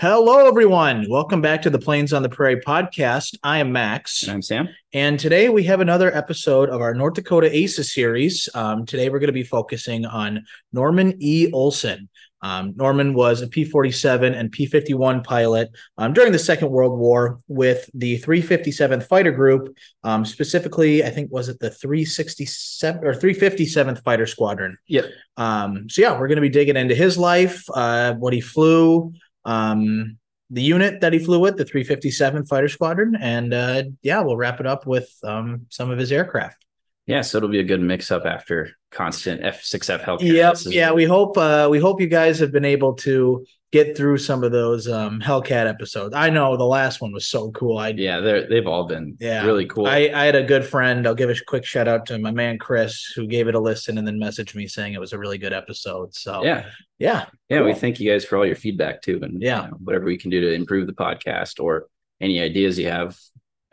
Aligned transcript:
Hello, 0.00 0.48
everyone. 0.48 1.06
Welcome 1.08 1.40
back 1.40 1.62
to 1.62 1.70
the 1.70 1.78
Plains 1.78 2.12
on 2.12 2.24
the 2.24 2.28
Prairie 2.28 2.60
podcast. 2.60 3.38
I 3.44 3.58
am 3.58 3.70
Max. 3.70 4.24
And 4.24 4.32
I'm 4.32 4.42
Sam. 4.42 4.68
And 4.92 5.20
today 5.20 5.48
we 5.50 5.62
have 5.64 5.80
another 5.80 6.12
episode 6.12 6.68
of 6.68 6.80
our 6.80 6.94
North 6.94 7.14
Dakota 7.14 7.48
ACES 7.56 7.94
series. 7.94 8.48
Um, 8.54 8.86
today 8.86 9.08
we're 9.08 9.20
going 9.20 9.28
to 9.28 9.32
be 9.32 9.44
focusing 9.44 10.04
on 10.04 10.46
Norman 10.72 11.14
E. 11.20 11.48
Olson. 11.52 12.08
Um, 12.42 12.74
Norman 12.74 13.14
was 13.14 13.40
a 13.40 13.46
P 13.46 13.64
47 13.64 14.34
and 14.34 14.50
P 14.50 14.66
51 14.66 15.22
pilot 15.22 15.70
um, 15.96 16.12
during 16.12 16.32
the 16.32 16.40
Second 16.40 16.70
World 16.70 16.98
War 16.98 17.38
with 17.46 17.88
the 17.94 18.20
357th 18.20 19.06
Fighter 19.06 19.30
Group. 19.30 19.78
Um, 20.02 20.24
specifically, 20.24 21.04
I 21.04 21.10
think, 21.10 21.30
was 21.30 21.48
it 21.48 21.60
the 21.60 21.70
367 21.70 23.04
or 23.04 23.14
357th 23.14 24.02
Fighter 24.02 24.26
Squadron? 24.26 24.76
Yep. 24.88 25.06
Um, 25.36 25.88
so, 25.88 26.02
yeah, 26.02 26.18
we're 26.18 26.26
going 26.26 26.36
to 26.36 26.42
be 26.42 26.48
digging 26.48 26.76
into 26.76 26.96
his 26.96 27.16
life, 27.16 27.64
uh, 27.72 28.14
what 28.14 28.32
he 28.32 28.40
flew, 28.40 29.14
um, 29.44 30.18
the 30.50 30.62
unit 30.62 31.00
that 31.00 31.12
he 31.12 31.18
flew 31.18 31.40
with, 31.40 31.56
the 31.56 31.64
357 31.64 32.46
Fighter 32.46 32.68
Squadron. 32.68 33.16
And 33.20 33.52
uh, 33.52 33.84
yeah, 34.02 34.20
we'll 34.20 34.36
wrap 34.36 34.60
it 34.60 34.66
up 34.66 34.86
with 34.86 35.10
um, 35.24 35.66
some 35.70 35.90
of 35.90 35.98
his 35.98 36.12
aircraft. 36.12 36.63
Yeah, 37.06 37.20
so 37.20 37.36
it'll 37.36 37.50
be 37.50 37.60
a 37.60 37.64
good 37.64 37.82
mix 37.82 38.10
up 38.10 38.24
after 38.24 38.70
constant 38.90 39.42
F6F 39.42 40.00
health. 40.00 40.22
Yep. 40.22 40.56
Yeah, 40.66 40.92
we 40.92 41.04
hope 41.04 41.36
uh 41.36 41.68
we 41.70 41.78
hope 41.78 42.00
you 42.00 42.06
guys 42.06 42.38
have 42.38 42.52
been 42.52 42.64
able 42.64 42.94
to 42.94 43.44
get 43.72 43.96
through 43.96 44.16
some 44.16 44.44
of 44.44 44.52
those 44.52 44.88
um 44.88 45.20
Hellcat 45.20 45.68
episodes. 45.68 46.14
I 46.14 46.30
know 46.30 46.56
the 46.56 46.64
last 46.64 47.02
one 47.02 47.12
was 47.12 47.26
so 47.26 47.50
cool. 47.50 47.76
I 47.76 47.88
yeah, 47.88 48.20
they're 48.20 48.48
they've 48.48 48.66
all 48.66 48.86
been 48.86 49.16
yeah. 49.20 49.44
really 49.44 49.66
cool. 49.66 49.86
I, 49.86 50.10
I 50.14 50.24
had 50.24 50.36
a 50.36 50.44
good 50.44 50.64
friend. 50.64 51.06
I'll 51.06 51.14
give 51.14 51.28
a 51.28 51.34
quick 51.46 51.66
shout 51.66 51.88
out 51.88 52.06
to 52.06 52.18
my 52.18 52.30
man 52.30 52.58
Chris 52.58 53.12
who 53.14 53.26
gave 53.26 53.48
it 53.48 53.54
a 53.54 53.60
listen 53.60 53.98
and 53.98 54.06
then 54.06 54.18
messaged 54.18 54.54
me 54.54 54.66
saying 54.66 54.94
it 54.94 55.00
was 55.00 55.12
a 55.12 55.18
really 55.18 55.38
good 55.38 55.52
episode. 55.52 56.14
So 56.14 56.42
yeah, 56.42 56.66
yeah, 56.98 57.26
yeah. 57.50 57.58
Cool. 57.58 57.66
We 57.66 57.74
thank 57.74 58.00
you 58.00 58.10
guys 58.10 58.24
for 58.24 58.38
all 58.38 58.46
your 58.46 58.56
feedback 58.56 59.02
too, 59.02 59.18
and 59.22 59.42
yeah, 59.42 59.64
you 59.64 59.70
know, 59.72 59.76
whatever 59.82 60.06
we 60.06 60.16
can 60.16 60.30
do 60.30 60.40
to 60.40 60.52
improve 60.54 60.86
the 60.86 60.94
podcast 60.94 61.60
or 61.60 61.88
any 62.20 62.40
ideas 62.40 62.78
you 62.78 62.88
have. 62.88 63.18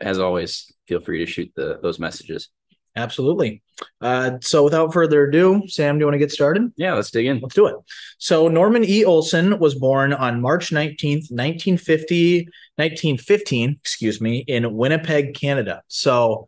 As 0.00 0.18
always, 0.18 0.70
feel 0.88 1.00
free 1.00 1.18
to 1.18 1.26
shoot 1.26 1.52
the 1.54 1.78
those 1.80 1.98
messages. 1.98 2.48
Absolutely. 2.94 3.62
Uh, 4.00 4.32
so 4.42 4.64
without 4.64 4.92
further 4.92 5.24
ado, 5.24 5.62
Sam, 5.66 5.96
do 5.96 6.02
you 6.02 6.06
want 6.06 6.14
to 6.14 6.18
get 6.18 6.30
started? 6.30 6.72
Yeah, 6.76 6.94
let's 6.94 7.10
dig 7.10 7.26
in. 7.26 7.40
Let's 7.40 7.54
do 7.54 7.66
it. 7.66 7.76
So 8.18 8.48
Norman 8.48 8.84
E. 8.84 9.04
Olson 9.04 9.58
was 9.58 9.74
born 9.74 10.12
on 10.12 10.40
March 10.40 10.70
19th, 10.70 11.30
1950, 11.30 12.44
1915, 12.76 13.78
excuse 13.80 14.20
me, 14.20 14.44
in 14.46 14.74
Winnipeg, 14.74 15.34
Canada. 15.34 15.82
So 15.88 16.46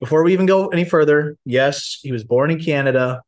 before 0.00 0.24
we 0.24 0.32
even 0.32 0.46
go 0.46 0.68
any 0.68 0.84
further, 0.84 1.36
yes, 1.44 2.00
he 2.02 2.12
was 2.12 2.24
born 2.24 2.50
in 2.50 2.60
Canada, 2.60 3.22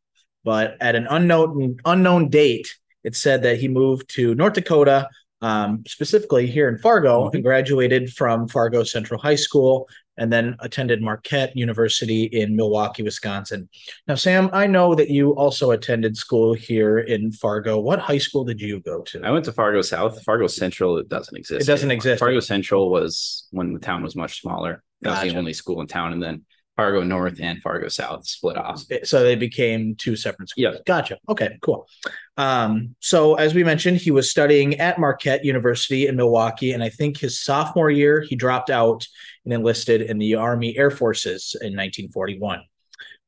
but 0.44 0.76
at 0.80 0.96
an 0.96 1.06
unknown 1.08 1.78
unknown 1.84 2.28
date, 2.28 2.74
it 3.04 3.14
said 3.14 3.44
that 3.44 3.58
he 3.58 3.68
moved 3.68 4.10
to 4.16 4.34
North 4.34 4.54
Dakota 4.54 5.08
um, 5.42 5.82
specifically 5.86 6.46
here 6.46 6.68
in 6.68 6.78
Fargo, 6.78 7.24
mm-hmm. 7.24 7.36
and 7.36 7.44
graduated 7.44 8.12
from 8.12 8.48
Fargo 8.48 8.84
Central 8.84 9.20
High 9.20 9.34
School 9.36 9.88
and 10.18 10.32
then 10.32 10.56
attended 10.60 11.02
Marquette 11.02 11.56
University 11.56 12.24
in 12.24 12.56
Milwaukee, 12.56 13.02
Wisconsin. 13.02 13.68
Now, 14.08 14.14
Sam, 14.14 14.48
I 14.52 14.66
know 14.66 14.94
that 14.94 15.10
you 15.10 15.32
also 15.36 15.72
attended 15.72 16.16
school 16.16 16.54
here 16.54 16.98
in 16.98 17.32
Fargo. 17.32 17.78
What 17.78 17.98
high 17.98 18.18
school 18.18 18.44
did 18.44 18.60
you 18.60 18.80
go 18.80 19.02
to? 19.02 19.22
I 19.22 19.30
went 19.30 19.44
to 19.44 19.52
Fargo 19.52 19.82
South. 19.82 20.22
Fargo 20.24 20.46
Central, 20.46 20.98
it 20.98 21.08
doesn't 21.08 21.36
exist. 21.36 21.62
It 21.62 21.70
doesn't 21.70 21.90
anymore. 21.90 21.98
exist. 21.98 22.20
Fargo 22.20 22.40
Central 22.40 22.90
was 22.90 23.46
when 23.50 23.74
the 23.74 23.80
town 23.80 24.02
was 24.02 24.16
much 24.16 24.40
smaller. 24.40 24.82
That 25.02 25.10
gotcha. 25.10 25.24
was 25.24 25.32
the 25.34 25.38
only 25.38 25.52
school 25.52 25.80
in 25.82 25.86
town. 25.86 26.14
And 26.14 26.22
then 26.22 26.44
Fargo 26.76 27.02
North 27.02 27.40
and 27.40 27.60
Fargo 27.62 27.88
South 27.88 28.26
split 28.26 28.56
off. 28.56 28.82
So 29.04 29.22
they 29.22 29.34
became 29.34 29.94
two 29.96 30.14
separate 30.14 30.50
schools. 30.50 30.74
Yeah. 30.74 30.80
Gotcha. 30.84 31.18
Okay, 31.28 31.58
cool. 31.62 31.88
Um, 32.36 32.94
so 33.00 33.34
as 33.36 33.54
we 33.54 33.64
mentioned, 33.64 33.96
he 33.96 34.10
was 34.10 34.30
studying 34.30 34.78
at 34.78 34.98
Marquette 34.98 35.44
University 35.44 36.06
in 36.06 36.16
Milwaukee. 36.16 36.72
And 36.72 36.82
I 36.82 36.90
think 36.90 37.16
his 37.16 37.42
sophomore 37.42 37.90
year, 37.90 38.20
he 38.20 38.36
dropped 38.36 38.68
out 38.68 39.06
and 39.44 39.54
enlisted 39.54 40.02
in 40.02 40.18
the 40.18 40.34
Army 40.34 40.76
Air 40.76 40.90
Forces 40.90 41.56
in 41.60 41.74
1941. 41.74 42.60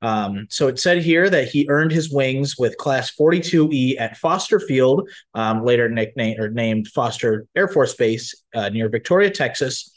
Um, 0.01 0.47
so 0.49 0.69
it 0.69 0.79
said 0.79 0.99
here 0.99 1.29
that 1.29 1.49
he 1.49 1.67
earned 1.69 1.91
his 1.91 2.13
wings 2.13 2.57
with 2.57 2.77
Class 2.77 3.11
42E 3.19 3.99
at 3.99 4.17
Foster 4.17 4.61
Field, 4.61 5.09
um, 5.35 5.65
later 5.65 5.89
nicknamed 5.89 6.39
or 6.39 6.51
named 6.51 6.87
Foster 6.89 7.47
Air 7.57 7.67
Force 7.67 7.95
Base 7.95 8.35
uh, 8.55 8.69
near 8.69 8.89
Victoria, 8.89 9.31
Texas 9.31 9.93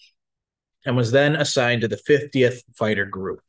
and 0.85 0.95
was 0.95 1.11
then 1.11 1.35
assigned 1.35 1.81
to 1.81 1.87
the 1.87 1.97
50th 1.97 2.61
Fighter 2.75 3.05
Group. 3.05 3.41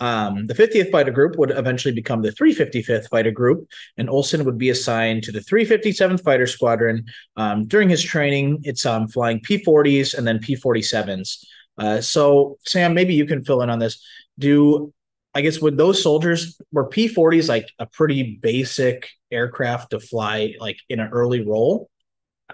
Um, 0.00 0.46
the 0.46 0.54
50th 0.54 0.90
Fighter 0.90 1.10
Group 1.10 1.36
would 1.36 1.50
eventually 1.50 1.94
become 1.94 2.22
the 2.22 2.32
355th 2.32 3.08
Fighter 3.10 3.30
Group, 3.30 3.68
and 3.98 4.08
Olson 4.08 4.44
would 4.44 4.56
be 4.56 4.70
assigned 4.70 5.22
to 5.24 5.32
the 5.32 5.40
357th 5.40 6.24
Fighter 6.24 6.46
Squadron. 6.46 7.04
Um, 7.36 7.66
during 7.66 7.90
his 7.90 8.02
training, 8.02 8.60
it's 8.62 8.86
um, 8.86 9.08
flying 9.08 9.40
P 9.40 9.62
40s 9.62 10.16
and 10.16 10.26
then 10.26 10.38
P 10.38 10.56
47s. 10.56 11.44
Uh, 11.76 12.00
so, 12.00 12.58
Sam, 12.66 12.94
maybe 12.94 13.14
you 13.14 13.26
can 13.26 13.44
fill 13.44 13.60
in 13.60 13.70
on 13.70 13.78
this. 13.78 14.02
Do 14.38 14.92
I 15.34 15.42
guess 15.42 15.60
would 15.60 15.76
those 15.76 16.02
soldiers 16.02 16.60
were 16.72 16.88
P 16.88 17.08
40s 17.08 17.48
like 17.48 17.68
a 17.78 17.86
pretty 17.86 18.38
basic 18.42 19.08
aircraft 19.30 19.90
to 19.90 20.00
fly 20.00 20.54
like 20.58 20.78
in 20.88 20.98
an 20.98 21.10
early 21.12 21.46
role? 21.46 21.88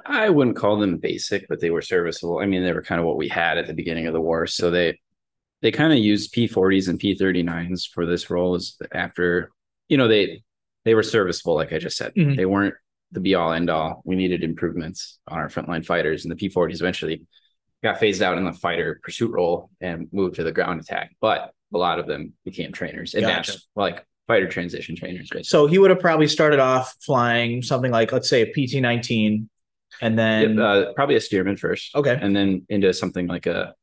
I 0.04 0.28
wouldn't 0.30 0.56
call 0.56 0.78
them 0.78 0.98
basic, 0.98 1.48
but 1.48 1.60
they 1.60 1.70
were 1.70 1.82
serviceable. 1.82 2.40
I 2.40 2.46
mean, 2.46 2.64
they 2.64 2.72
were 2.72 2.82
kind 2.82 3.00
of 3.00 3.06
what 3.06 3.16
we 3.16 3.28
had 3.28 3.58
at 3.58 3.66
the 3.66 3.74
beginning 3.74 4.06
of 4.06 4.12
the 4.12 4.20
war. 4.20 4.46
So 4.46 4.70
they 4.70 4.98
they 5.62 5.70
kind 5.70 5.92
of 5.92 5.98
used 5.98 6.34
P40s 6.34 6.88
and 6.88 7.00
P39s 7.00 7.88
for 7.90 8.06
this 8.06 8.28
role 8.28 8.54
is 8.54 8.78
after, 8.92 9.50
you 9.88 9.96
know, 9.96 10.08
they 10.08 10.42
they 10.84 10.94
were 10.94 11.02
serviceable, 11.02 11.54
like 11.54 11.72
I 11.72 11.78
just 11.78 11.96
said. 11.96 12.14
Mm-hmm. 12.14 12.36
They 12.36 12.46
weren't 12.46 12.74
the 13.12 13.20
be 13.20 13.34
all 13.34 13.52
end 13.52 13.70
all. 13.70 14.02
We 14.04 14.16
needed 14.16 14.44
improvements 14.44 15.18
on 15.26 15.38
our 15.38 15.48
frontline 15.48 15.84
fighters, 15.84 16.24
and 16.24 16.36
the 16.36 16.48
P40s 16.48 16.80
eventually 16.80 17.26
got 17.82 17.98
phased 17.98 18.22
out 18.22 18.38
in 18.38 18.44
the 18.44 18.52
fighter 18.52 19.00
pursuit 19.02 19.30
role 19.30 19.70
and 19.80 20.08
moved 20.12 20.36
to 20.36 20.44
the 20.44 20.52
ground 20.52 20.80
attack. 20.80 21.14
But 21.20 21.52
a 21.74 21.78
lot 21.78 21.98
of 21.98 22.06
them 22.06 22.34
became 22.44 22.72
trainers, 22.72 23.14
and 23.14 23.24
gotcha. 23.24 23.58
like 23.74 24.04
fighter 24.26 24.48
transition 24.48 24.96
trainers. 24.96 25.28
Basically. 25.30 25.44
So 25.44 25.66
he 25.66 25.78
would 25.78 25.90
have 25.90 26.00
probably 26.00 26.28
started 26.28 26.60
off 26.60 26.94
flying 27.04 27.62
something 27.62 27.90
like, 27.90 28.12
let's 28.12 28.28
say, 28.28 28.42
a 28.42 28.46
PT 28.46 28.80
19 28.80 29.48
and 30.00 30.18
then 30.18 30.58
uh, 30.58 30.92
probably 30.94 31.16
a 31.16 31.20
Stearman 31.20 31.58
first. 31.58 31.94
Okay. 31.94 32.18
And 32.20 32.34
then 32.34 32.66
into 32.68 32.92
something 32.92 33.26
like 33.26 33.46
a 33.46 33.74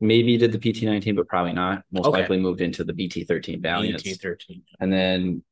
maybe 0.00 0.36
did 0.36 0.52
the 0.52 0.58
PT 0.58 0.82
nineteen, 0.82 1.16
but 1.16 1.28
probably 1.28 1.52
not. 1.52 1.84
Most 1.92 2.06
okay. 2.06 2.20
likely 2.20 2.38
moved 2.38 2.60
into 2.60 2.84
the 2.84 2.92
BT 2.92 3.24
thirteen 3.24 3.60
Valiant. 3.60 4.02
BT 4.02 4.14
thirteen. 4.14 4.62
And 4.80 4.92
then 4.92 5.42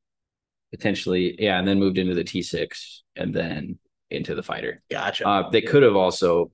potentially, 0.70 1.36
yeah, 1.38 1.58
and 1.58 1.66
then 1.66 1.78
moved 1.78 1.98
into 1.98 2.14
the 2.14 2.24
T 2.24 2.42
six 2.42 3.02
and 3.16 3.34
then 3.34 3.78
into 4.10 4.34
the 4.34 4.42
fighter. 4.42 4.82
Gotcha. 4.90 5.26
Uh, 5.26 5.50
they 5.50 5.62
could 5.62 5.82
have 5.82 5.96
also 5.96 6.52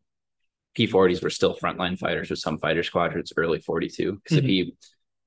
P40s 0.77 1.22
were 1.22 1.31
still 1.31 1.56
frontline 1.56 1.99
fighters 1.99 2.31
with 2.31 2.39
some 2.39 2.59
fighter 2.59 2.83
squadrons 2.83 3.33
early 3.37 3.60
42 3.60 4.12
because 4.12 4.39
mm-hmm. 4.39 4.45
if 4.45 4.50
he 4.50 4.75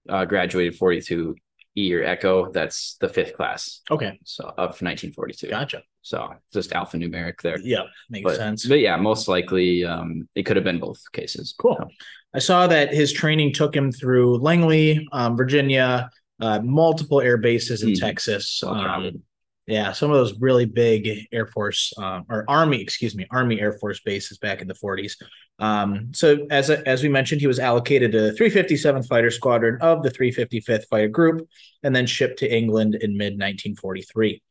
uh, 0.10 0.26
graduated 0.26 0.76
42 0.76 1.36
E 1.78 1.94
or 1.94 2.04
Echo, 2.04 2.52
that's 2.52 2.98
the 3.00 3.10
fifth 3.10 3.36
class. 3.36 3.82
Okay. 3.90 4.20
So 4.24 4.46
of 4.46 4.82
1942. 4.82 5.50
Gotcha. 5.50 5.84
So 6.02 6.34
just 6.52 6.72
alphanumeric 6.72 7.42
there. 7.42 7.60
Yeah, 7.62 7.84
makes 8.10 8.24
but, 8.24 8.38
sense. 8.38 8.66
But 8.66 8.80
yeah, 8.80 8.98
most 8.98 9.28
likely 9.28 9.86
um, 9.86 10.28
it 10.36 10.44
could 10.44 10.56
have 10.56 10.66
been 10.66 10.80
both 10.80 11.00
cases. 11.12 11.54
Cool. 11.58 11.78
So. 11.80 11.88
I 12.34 12.40
saw 12.40 12.68
that 12.68 12.94
his 12.94 13.12
training 13.12 13.54
took 13.54 13.76
him 13.76 13.92
through 13.92 14.38
Langley, 14.38 15.08
um, 15.12 15.36
Virginia, 15.36 16.10
uh, 16.40 16.60
multiple 16.62 17.22
air 17.22 17.38
bases 17.38 17.84
in 17.84 17.90
mm. 17.90 18.00
Texas. 18.00 18.64
Um, 18.66 19.22
yeah, 19.68 19.92
some 19.92 20.10
of 20.10 20.18
those 20.18 20.40
really 20.40 20.66
big 20.66 21.28
Air 21.32 21.46
Force 21.46 21.94
uh, 21.98 22.22
or 22.30 22.46
Army, 22.48 22.82
excuse 22.82 23.16
me, 23.16 23.28
Army 23.32 23.60
Air 23.62 23.74
Force 23.74 24.00
bases 24.00 24.38
back 24.38 24.62
in 24.62 24.68
the 24.68 24.74
40s. 24.74 25.14
Um, 25.60 26.12
so 26.14 26.48
as 26.50 26.70
as 26.70 27.04
we 27.04 27.10
mentioned, 27.10 27.42
he 27.42 27.48
was 27.48 27.60
allocated 27.60 28.12
to 28.14 28.22
the 28.22 28.32
357th 28.32 29.08
Fighter 29.08 29.30
Squadron 29.30 29.78
of 29.82 30.02
the 30.02 30.10
355th 30.10 30.88
Fighter 30.90 31.08
Group, 31.08 31.48
and 31.84 31.96
then 31.96 32.08
shipped 32.08 32.40
to 32.40 32.54
England 32.54 32.96
in 32.96 33.16
mid 33.16 33.34
1943. 33.34 34.42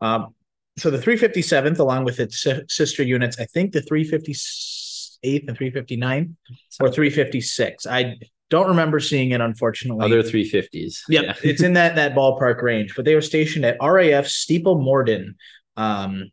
Um, 0.00 0.34
so 0.80 0.90
the 0.90 0.98
357th, 0.98 1.78
along 1.78 2.04
with 2.04 2.20
its 2.20 2.46
sister 2.68 3.02
units, 3.02 3.38
I 3.38 3.44
think 3.46 3.72
the 3.72 3.82
358th 3.82 5.48
and 5.48 5.58
359th 5.58 6.34
or 6.80 6.90
356. 6.90 7.86
I 7.86 8.16
don't 8.50 8.68
remember 8.68 8.98
seeing 8.98 9.30
it, 9.30 9.40
unfortunately. 9.40 10.04
Other 10.04 10.22
350s. 10.22 11.00
Yep, 11.08 11.24
yeah, 11.24 11.34
it's 11.42 11.62
in 11.62 11.74
that 11.74 11.96
that 11.96 12.14
ballpark 12.14 12.60
range. 12.62 12.94
But 12.96 13.04
they 13.04 13.14
were 13.14 13.20
stationed 13.20 13.64
at 13.64 13.76
RAF 13.80 14.26
Steeple 14.26 14.82
Morden. 14.82 15.36
Um, 15.76 16.30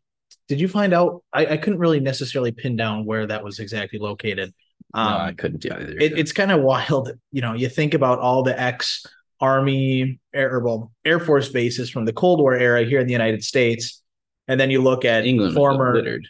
did 0.48 0.60
you 0.60 0.68
find 0.68 0.92
out? 0.92 1.22
I, 1.32 1.46
I, 1.46 1.56
couldn't 1.58 1.78
really 1.78 2.00
necessarily 2.00 2.52
pin 2.52 2.74
down 2.74 3.04
where 3.04 3.26
that 3.26 3.44
was 3.44 3.60
exactly 3.60 3.98
located. 3.98 4.52
Um, 4.94 5.12
no, 5.12 5.18
I 5.18 5.32
couldn't 5.32 5.64
either. 5.64 5.96
It, 5.98 6.18
it's 6.18 6.32
kind 6.32 6.50
of 6.50 6.60
wild. 6.62 7.12
You 7.30 7.42
know, 7.42 7.52
you 7.52 7.68
think 7.68 7.94
about 7.94 8.18
all 8.18 8.42
the 8.42 8.58
ex 8.58 9.06
Army 9.40 10.18
Air 10.34 10.58
well 10.60 10.92
Air 11.04 11.20
Force 11.20 11.50
bases 11.50 11.90
from 11.90 12.04
the 12.04 12.12
Cold 12.12 12.40
War 12.40 12.54
era 12.54 12.84
here 12.84 12.98
in 12.98 13.06
the 13.06 13.12
United 13.12 13.44
States, 13.44 14.02
and 14.48 14.58
then 14.58 14.70
you 14.70 14.82
look 14.82 15.04
at 15.04 15.24
England 15.26 15.54
former 15.54 15.94
littered 15.94 16.26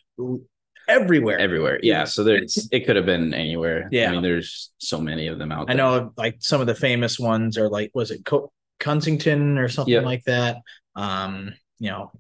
everywhere. 0.89 1.39
Everywhere. 1.39 1.79
Yeah. 1.83 2.05
So 2.05 2.25
there's 2.25 2.69
it 2.73 2.87
could 2.87 2.97
have 2.97 3.07
been 3.07 3.35
anywhere. 3.35 3.89
Yeah. 3.91 4.09
I 4.09 4.13
mean, 4.13 4.23
there's 4.23 4.71
so 4.79 5.01
many 5.01 5.29
of 5.29 5.39
them 5.39 5.53
out 5.53 5.67
there. 5.67 5.75
I 5.75 5.77
know 5.77 6.13
like 6.17 6.37
some 6.41 6.61
of 6.61 6.67
the 6.67 6.75
famous 6.75 7.19
ones 7.19 7.57
are 7.59 7.69
like, 7.69 7.91
was 7.95 8.11
it 8.11 8.25
Co- 8.25 8.53
Kensington 8.81 9.59
or 9.59 9.69
something 9.69 9.93
yep. 9.95 10.05
like 10.05 10.25
that? 10.25 10.59
Um, 10.97 11.55
you 11.79 11.91
know, 11.91 12.11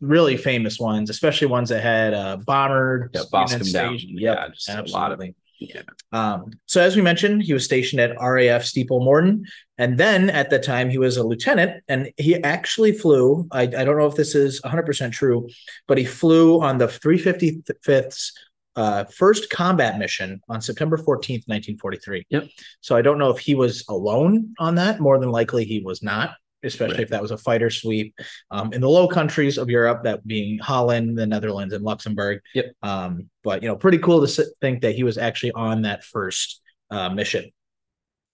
really 0.00 0.36
famous 0.36 0.78
ones, 0.78 1.10
especially 1.10 1.48
ones 1.48 1.68
that 1.68 1.82
had 1.82 2.14
uh, 2.14 2.36
bomber 2.38 3.10
Yeah, 3.12 3.22
Boscombe 3.30 3.70
down. 3.72 3.98
stationed. 3.98 4.18
Yeah, 4.18 4.44
Yep, 4.46 4.54
just 4.54 4.68
a 4.68 4.72
lot 4.72 4.78
of- 4.80 4.86
absolutely. 5.20 5.34
Yeah. 5.74 5.82
Um, 6.12 6.52
so 6.66 6.80
as 6.80 6.96
we 6.96 7.02
mentioned, 7.02 7.42
he 7.42 7.52
was 7.52 7.64
stationed 7.64 8.00
at 8.00 8.16
RAF 8.20 8.64
Steeple 8.64 9.04
Morden, 9.04 9.44
and 9.78 9.98
then 9.98 10.30
at 10.30 10.50
the 10.50 10.58
time 10.58 10.90
he 10.90 10.98
was 10.98 11.16
a 11.16 11.22
lieutenant, 11.22 11.82
and 11.88 12.10
he 12.16 12.42
actually 12.42 12.92
flew. 12.92 13.46
I, 13.52 13.62
I 13.62 13.84
don't 13.84 13.98
know 13.98 14.06
if 14.06 14.14
this 14.14 14.34
is 14.34 14.62
100 14.62 14.84
percent 14.84 15.14
true, 15.14 15.48
but 15.86 15.98
he 15.98 16.04
flew 16.04 16.60
on 16.60 16.78
the 16.78 16.86
355th's 16.86 18.32
uh, 18.74 19.04
first 19.04 19.50
combat 19.50 19.98
mission 19.98 20.40
on 20.48 20.60
September 20.60 20.96
14th, 20.96 21.46
1943. 21.46 22.26
Yep. 22.30 22.48
So 22.80 22.96
I 22.96 23.02
don't 23.02 23.18
know 23.18 23.30
if 23.30 23.38
he 23.38 23.54
was 23.54 23.84
alone 23.88 24.54
on 24.58 24.76
that. 24.76 25.00
More 25.00 25.18
than 25.18 25.30
likely, 25.30 25.64
he 25.64 25.80
was 25.80 26.02
not. 26.02 26.36
Especially 26.62 26.94
Right. 26.94 27.02
if 27.04 27.08
that 27.10 27.22
was 27.22 27.30
a 27.30 27.38
fighter 27.38 27.70
sweep 27.70 28.14
um, 28.50 28.72
in 28.72 28.80
the 28.80 28.88
Low 28.88 29.08
Countries 29.08 29.58
of 29.58 29.68
Europe, 29.68 30.04
that 30.04 30.26
being 30.26 30.58
Holland, 30.58 31.18
the 31.18 31.26
Netherlands, 31.26 31.74
and 31.74 31.84
Luxembourg. 31.84 32.40
Yep. 32.54 32.72
Um, 32.82 33.28
but 33.42 33.62
you 33.62 33.68
know, 33.68 33.76
pretty 33.76 33.98
cool 33.98 34.24
to 34.26 34.44
think 34.60 34.82
that 34.82 34.94
he 34.94 35.02
was 35.02 35.18
actually 35.18 35.52
on 35.52 35.82
that 35.82 36.04
first 36.04 36.60
uh, 36.90 37.08
mission. 37.10 37.50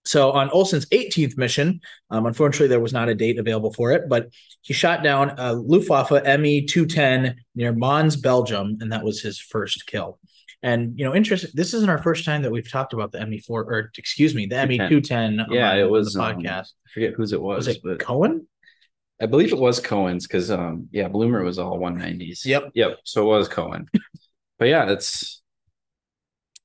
So 0.04 0.32
on 0.32 0.48
Olson's 0.50 0.86
18th 0.86 1.36
mission, 1.36 1.80
um, 2.10 2.24
unfortunately 2.24 2.68
there 2.68 2.80
was 2.80 2.94
not 2.94 3.10
a 3.10 3.14
date 3.14 3.38
available 3.38 3.72
for 3.74 3.92
it, 3.92 4.08
but 4.08 4.28
he 4.62 4.72
shot 4.72 5.02
down 5.02 5.34
a 5.36 5.52
Luftwaffe 5.52 6.10
Me 6.40 6.64
210 6.64 7.36
near 7.54 7.74
Mons, 7.74 8.16
Belgium, 8.16 8.78
and 8.80 8.90
that 8.92 9.04
was 9.04 9.20
his 9.20 9.38
first 9.38 9.86
kill. 9.86 10.18
And 10.62 10.98
you 10.98 11.04
know, 11.04 11.14
interesting. 11.14 11.50
This 11.54 11.72
isn't 11.74 11.88
our 11.88 12.02
first 12.02 12.24
time 12.24 12.42
that 12.42 12.50
we've 12.50 12.68
talked 12.70 12.92
about 12.92 13.12
the 13.12 13.24
Me 13.26 13.38
4 13.38 13.62
or 13.62 13.90
excuse 13.96 14.34
me, 14.34 14.46
the 14.46 14.66
Me 14.66 14.76
210. 14.76 15.46
Yeah, 15.50 15.74
it 15.74 15.88
was, 15.88 16.14
the 16.14 16.22
um, 16.22 16.36
podcast. 16.42 16.72
I 16.86 16.90
forget 16.92 17.14
whose 17.14 17.32
it 17.32 17.40
was, 17.40 17.66
was 17.66 17.76
it 17.76 17.82
but 17.84 17.98
Cohen? 18.00 18.46
I 19.20 19.26
believe 19.26 19.52
it 19.52 19.58
was 19.58 19.80
Cohen's 19.80 20.26
because 20.26 20.50
um 20.50 20.88
yeah, 20.90 21.08
Bloomer 21.08 21.42
was 21.44 21.58
all 21.58 21.78
190s. 21.78 22.44
Yep. 22.44 22.70
Yep. 22.74 22.98
So 23.04 23.22
it 23.22 23.38
was 23.38 23.48
Cohen. 23.48 23.86
but 24.58 24.68
yeah, 24.68 24.90
it's 24.90 25.42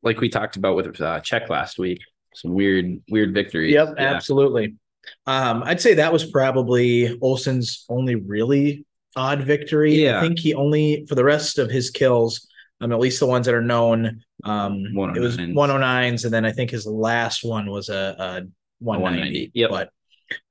like 0.02 0.20
we 0.20 0.30
talked 0.30 0.56
about 0.56 0.76
with 0.76 1.00
uh 1.00 1.20
Czech 1.22 1.50
last 1.50 1.78
week. 1.78 2.00
Some 2.36 2.54
weird, 2.54 3.00
weird 3.10 3.34
victory. 3.34 3.74
Yep, 3.74 3.96
Yeah. 3.98 4.14
absolutely. 4.16 4.76
Um, 5.28 5.62
I'd 5.64 5.82
say 5.82 5.96
that 5.96 6.12
was 6.14 6.26
probably 6.26 7.18
Olson's 7.20 7.86
only 7.90 8.16
really 8.16 8.86
odd 9.16 9.44
victory. 9.44 9.96
Yeah. 9.96 10.18
I 10.18 10.22
think 10.22 10.40
he 10.40 10.54
only 10.56 11.06
for 11.08 11.16
the 11.16 11.24
rest 11.24 11.60
of 11.60 11.70
his 11.70 11.90
kills, 11.92 12.48
um, 12.84 12.92
at 12.92 13.00
least 13.00 13.20
the 13.20 13.26
ones 13.26 13.46
that 13.46 13.56
are 13.56 13.62
known, 13.62 14.24
um, 14.44 14.86
it 15.16 15.20
was 15.20 15.38
109s. 15.38 15.54
109s, 15.54 16.26
and 16.26 16.34
then 16.34 16.46
I 16.46 16.52
think 16.52 16.72
his 16.72 16.86
last 16.86 17.44
one 17.44 17.70
was 17.70 17.90
a, 17.90 18.16
a 18.20 18.28
190. 18.80 19.02
190, 19.02 19.52
yep. 19.54 19.70
But 19.70 19.90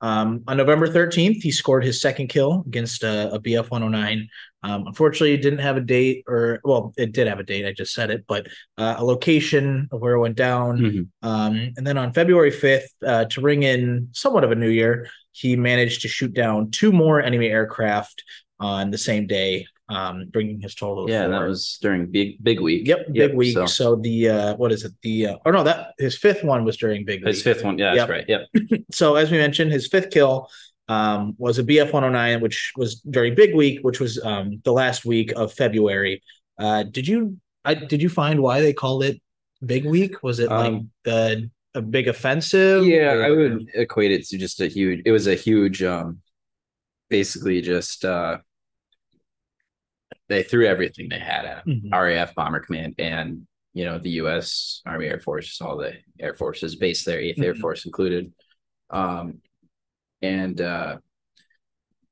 um, 0.01 0.43
on 0.47 0.57
November 0.57 0.87
13th, 0.87 1.41
he 1.41 1.51
scored 1.51 1.83
his 1.83 2.01
second 2.01 2.27
kill 2.27 2.63
against 2.65 3.03
a, 3.03 3.33
a 3.33 3.39
BF 3.39 3.69
109. 3.69 4.27
Um, 4.63 4.87
unfortunately, 4.87 5.33
it 5.33 5.41
didn't 5.41 5.59
have 5.59 5.77
a 5.77 5.81
date, 5.81 6.23
or 6.27 6.59
well, 6.63 6.93
it 6.97 7.11
did 7.11 7.27
have 7.27 7.39
a 7.39 7.43
date. 7.43 7.65
I 7.65 7.73
just 7.73 7.93
said 7.93 8.09
it, 8.09 8.25
but 8.27 8.47
uh, 8.77 8.95
a 8.97 9.05
location 9.05 9.89
of 9.91 10.01
where 10.01 10.13
it 10.13 10.19
went 10.19 10.37
down. 10.37 10.79
Mhm. 10.79 11.07
Um, 11.21 11.73
and 11.77 11.85
then 11.85 11.97
on 11.97 12.13
February 12.13 12.51
5th, 12.51 12.87
uh, 13.05 13.25
to 13.25 13.41
ring 13.41 13.63
in 13.63 14.09
somewhat 14.13 14.43
of 14.43 14.51
a 14.51 14.55
new 14.55 14.69
year, 14.69 15.09
he 15.33 15.55
managed 15.55 16.01
to 16.03 16.07
shoot 16.07 16.33
down 16.33 16.71
two 16.71 16.91
more 16.91 17.21
enemy 17.21 17.47
aircraft 17.47 18.23
on 18.59 18.91
the 18.91 18.97
same 18.97 19.27
day, 19.27 19.67
um, 19.93 20.29
bringing 20.31 20.59
his 20.59 20.75
total. 20.75 21.05
to 21.07 21.11
Yeah, 21.13 21.27
that 21.27 21.47
was 21.47 21.77
during 21.81 22.11
big 22.11 22.43
big 22.43 22.59
week. 22.59 22.87
Yep, 22.87 23.13
big 23.13 23.33
week. 23.33 23.53
So 23.53 23.65
So, 23.65 23.95
the 23.95 24.29
uh, 24.29 24.55
what 24.55 24.71
is 24.71 24.83
it? 24.85 24.93
The 25.01 25.27
uh, 25.27 25.37
oh 25.45 25.51
no, 25.51 25.63
that 25.63 25.93
his 25.99 26.17
fifth 26.17 26.43
one 26.43 26.65
was 26.65 26.77
during 26.77 27.05
big 27.05 27.21
week. 27.21 27.27
his 27.27 27.43
fifth 27.43 27.63
one. 27.63 27.77
Yeah, 27.77 27.93
Yep. 27.93 28.07
that's 28.07 28.09
right. 28.17 28.25
Yep. 28.27 28.41
So 28.91 29.15
as 29.15 29.31
we 29.31 29.37
mentioned, 29.37 29.71
his 29.71 29.87
fifth 29.87 30.09
kill 30.11 30.49
um, 30.89 31.35
was 31.37 31.59
a 31.59 31.63
BF 31.63 31.91
109, 31.93 32.41
which 32.41 32.73
was 32.75 32.99
during 33.01 33.35
big 33.35 33.55
week, 33.55 33.79
which 33.83 33.99
was 33.99 34.21
um, 34.23 34.61
the 34.63 34.73
last 34.73 35.05
week 35.05 35.31
of 35.35 35.53
February. 35.53 36.21
Uh, 36.59 36.83
did 36.83 37.07
you 37.07 37.37
I 37.65 37.73
did 37.75 38.01
you 38.01 38.09
find 38.09 38.41
why 38.41 38.61
they 38.61 38.73
called 38.73 39.03
it 39.03 39.21
big 39.65 39.85
week? 39.85 40.21
Was 40.23 40.39
it 40.39 40.49
like 40.49 40.73
Um, 40.73 40.91
the 41.05 41.49
a 41.75 41.81
big 41.81 42.07
offensive? 42.07 42.85
Yeah, 42.85 43.13
or- 43.13 43.23
I 43.25 43.29
would 43.31 43.65
equate 43.73 44.11
it 44.11 44.25
to 44.27 44.37
just 44.37 44.59
a 44.61 44.67
huge 44.67 45.01
it 45.05 45.11
was 45.11 45.25
a 45.27 45.35
huge 45.35 45.81
um 45.81 46.19
basically 47.09 47.61
just 47.61 48.05
uh 48.05 48.37
they 50.33 50.43
threw 50.43 50.65
everything 50.67 51.07
they 51.09 51.19
had 51.19 51.45
at 51.45 51.65
him. 51.67 51.81
Mhm. 51.85 51.91
RAF 51.91 52.35
Bomber 52.35 52.59
Command 52.59 52.95
and 52.99 53.47
you 53.73 53.85
know 53.85 53.97
the 53.99 54.11
U.S. 54.21 54.81
Army 54.85 55.07
Air 55.07 55.19
Force, 55.19 55.59
all 55.61 55.77
the 55.77 55.93
air 56.19 56.33
forces 56.35 56.75
based 56.75 57.05
there, 57.05 57.19
8th 57.19 57.41
Air 57.41 57.53
Mhm. 57.55 57.59
Force 57.61 57.85
included. 57.85 58.31
Um, 58.89 59.39
and 60.21 60.61
uh, 60.61 60.97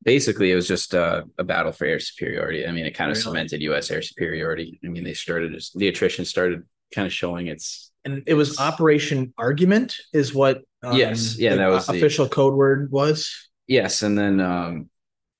basically, 0.03 0.51
it 0.51 0.55
was 0.55 0.67
just 0.67 0.93
uh, 0.95 1.23
a 1.37 1.43
battle 1.43 1.71
for 1.71 1.85
air 1.85 1.99
superiority. 1.99 2.65
I 2.65 2.71
mean, 2.71 2.85
it 2.85 2.91
kind 2.95 3.11
of 3.11 3.17
Really? 3.17 3.23
cemented 3.23 3.61
U.S. 3.63 3.91
air 3.91 4.01
superiority. 4.01 4.79
I 4.83 4.87
mean, 4.87 5.03
they 5.03 5.13
started 5.13 5.61
the 5.75 5.87
attrition 5.87 6.25
started 6.25 6.63
kind 6.93 7.05
of 7.05 7.13
showing 7.13 7.47
its 7.47 7.91
and 8.03 8.23
it 8.25 8.33
was 8.33 8.59
Operation 8.59 9.31
Argument, 9.37 9.95
is 10.13 10.33
what 10.33 10.61
um, 10.83 10.97
Yes, 10.97 11.37
yeah, 11.37 11.51
the 11.51 11.57
that 11.57 11.67
was 11.67 11.85
the- 11.85 11.93
official 11.93 12.27
code 12.27 12.55
word 12.55 12.91
was. 12.91 13.49
yes, 13.67 14.01
and 14.01 14.17
then 14.17 14.39
um, 14.39 14.89